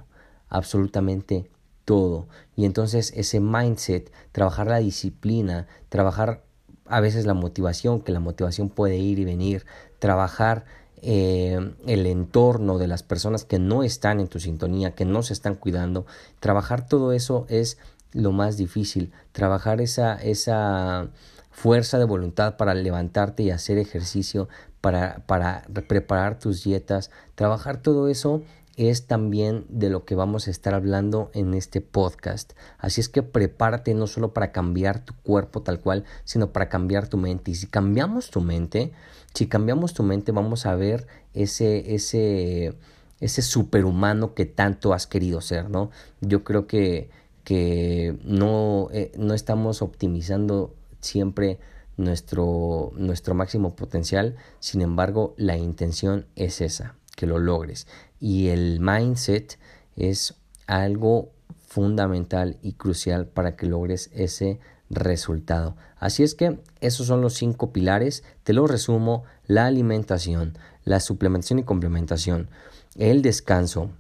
absolutamente 0.50 1.50
todo. 1.90 2.28
Y 2.56 2.66
entonces 2.66 3.12
ese 3.16 3.40
mindset, 3.40 4.14
trabajar 4.32 4.68
la 4.68 4.78
disciplina, 4.78 5.66
trabajar 5.90 6.44
a 6.86 7.00
veces 7.00 7.26
la 7.26 7.34
motivación, 7.34 8.02
que 8.02 8.12
la 8.12 8.20
motivación 8.20 8.70
puede 8.70 8.98
ir 8.98 9.18
y 9.18 9.26
venir, 9.26 9.66
trabajar 9.98 10.66
eh, 11.02 11.74
el 11.88 12.06
entorno 12.06 12.78
de 12.78 12.86
las 12.86 13.02
personas 13.02 13.44
que 13.44 13.58
no 13.58 13.82
están 13.82 14.20
en 14.20 14.28
tu 14.28 14.40
sintonía, 14.40 14.92
que 14.92 15.04
no 15.04 15.24
se 15.24 15.34
están 15.34 15.56
cuidando, 15.56 16.06
trabajar 16.40 16.88
todo 16.88 17.12
eso 17.12 17.48
es 17.50 17.80
lo 18.12 18.34
más 18.34 18.56
difícil, 18.56 19.12
trabajar 19.32 19.82
esa, 19.82 20.14
esa 20.14 21.10
fuerza 21.50 21.98
de 21.98 22.06
voluntad 22.06 22.56
para 22.56 22.76
levantarte 22.76 23.42
y 23.42 23.50
hacer 23.50 23.80
ejercicio, 23.80 24.48
para, 24.80 25.24
para 25.26 25.64
preparar 25.88 26.38
tus 26.38 26.64
dietas, 26.64 27.10
trabajar 27.34 27.82
todo 27.82 28.10
eso 28.10 28.44
es 28.80 29.08
también 29.08 29.66
de 29.68 29.90
lo 29.90 30.06
que 30.06 30.16
vamos 30.16 30.48
a 30.48 30.52
estar 30.52 30.74
hablando 30.74 31.32
en 31.34 31.54
este 31.54 31.82
podcast. 31.82 32.54
Así 32.78 33.02
es 33.02 33.10
que 33.10 33.24
prepárate 33.24 33.94
no 33.94 34.08
solo 34.08 34.34
para 34.34 34.54
cambiar 34.54 35.04
tu 35.04 35.14
cuerpo 35.16 35.62
tal 35.62 35.82
cual, 35.82 36.06
sino 36.24 36.54
para 36.54 36.70
cambiar 36.70 37.10
tu 37.10 37.18
mente. 37.18 37.52
Y 37.52 37.56
si 37.56 37.68
cambiamos 37.68 38.30
tu 38.30 38.40
mente, 38.40 38.94
si 39.34 39.48
cambiamos 39.48 39.94
tu 39.94 40.04
mente, 40.04 40.32
vamos 40.32 40.66
a 40.66 40.76
ver 40.76 41.08
ese, 41.34 41.94
ese, 41.94 42.74
ese 43.20 43.42
superhumano 43.42 44.34
que 44.34 44.46
tanto 44.46 44.94
has 44.94 45.08
querido 45.08 45.42
ser, 45.42 45.70
¿no? 45.70 45.92
Yo 46.22 46.46
creo 46.46 46.66
que, 46.66 47.10
que 47.44 48.18
no, 48.24 48.88
eh, 48.94 49.12
no 49.18 49.34
estamos 49.34 49.82
optimizando 49.82 50.74
siempre 51.02 51.60
nuestro, 51.98 52.94
nuestro 52.96 53.36
máximo 53.36 53.76
potencial, 53.76 54.38
sin 54.62 54.82
embargo 54.82 55.34
la 55.36 55.58
intención 55.58 56.28
es 56.38 56.62
esa, 56.62 56.96
que 57.18 57.28
lo 57.28 57.40
logres. 57.40 57.88
Y 58.20 58.48
el 58.50 58.80
mindset 58.80 59.58
es 59.96 60.36
algo 60.68 61.32
fundamental 61.68 62.58
y 62.62 62.74
crucial 62.74 63.28
para 63.28 63.56
que 63.56 63.68
logres 63.68 64.10
ese 64.14 64.60
resultado. 64.90 65.76
Así 65.98 66.24
es 66.24 66.34
que 66.36 66.60
esos 66.82 67.08
son 67.08 67.22
los 67.22 67.36
cinco 67.36 67.72
pilares, 67.72 68.24
te 68.44 68.54
lo 68.54 68.66
resumo, 68.68 69.24
la 69.46 69.68
alimentación, 69.68 70.58
la 70.84 71.00
suplementación 71.00 71.60
y 71.60 71.64
complementación, 71.64 72.50
el 72.96 73.22
descanso, 73.22 73.92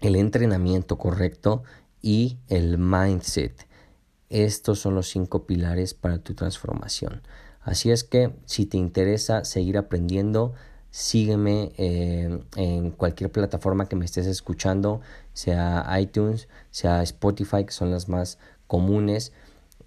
el 0.00 0.16
entrenamiento 0.16 0.98
correcto 0.98 1.62
y 2.02 2.38
el 2.48 2.78
mindset. 2.78 3.66
Estos 4.28 4.78
son 4.78 4.94
los 4.94 5.08
cinco 5.08 5.46
pilares 5.46 5.94
para 5.94 6.18
tu 6.18 6.34
transformación. 6.34 7.22
Así 7.62 7.90
es 7.90 8.04
que 8.04 8.34
si 8.46 8.66
te 8.66 8.76
interesa 8.76 9.44
seguir 9.44 9.76
aprendiendo, 9.76 10.54
sígueme 10.90 11.72
eh, 11.78 12.40
en 12.56 12.90
cualquier 12.90 13.30
plataforma 13.30 13.88
que 13.88 13.96
me 13.96 14.04
estés 14.04 14.26
escuchando, 14.26 15.00
sea 15.32 15.86
iTunes, 16.00 16.48
sea 16.70 17.02
Spotify, 17.02 17.64
que 17.64 17.72
son 17.72 17.90
las 17.90 18.08
más 18.08 18.38
comunes. 18.66 19.32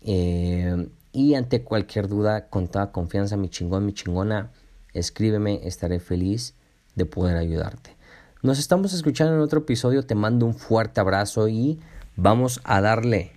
Eh, 0.02 0.88
y 1.12 1.36
ante 1.36 1.63
cualquier 1.63 2.08
duda, 2.08 2.48
con 2.50 2.68
toda 2.68 2.92
confianza, 2.92 3.38
mi 3.38 3.50
chingón, 3.50 3.86
mi 3.86 3.94
chingona, 3.94 4.52
escríbeme, 4.94 5.62
estaré 5.63 6.00
feliz 6.00 6.56
de 6.96 7.06
poder 7.06 7.38
ayudarte. 7.38 7.96
Nos 8.42 8.60
estamos 8.60 8.94
escuchando 8.94 9.36
en 9.36 9.39
otro 9.39 9.60
episodio, 9.60 10.06
te 10.06 10.16
mando 10.16 10.46
un 10.46 10.56
fuerte 10.56 11.00
abrazo 11.00 11.48
y 11.48 11.80
vamos 12.16 12.60
a 12.63 12.82
darle. 12.82 13.32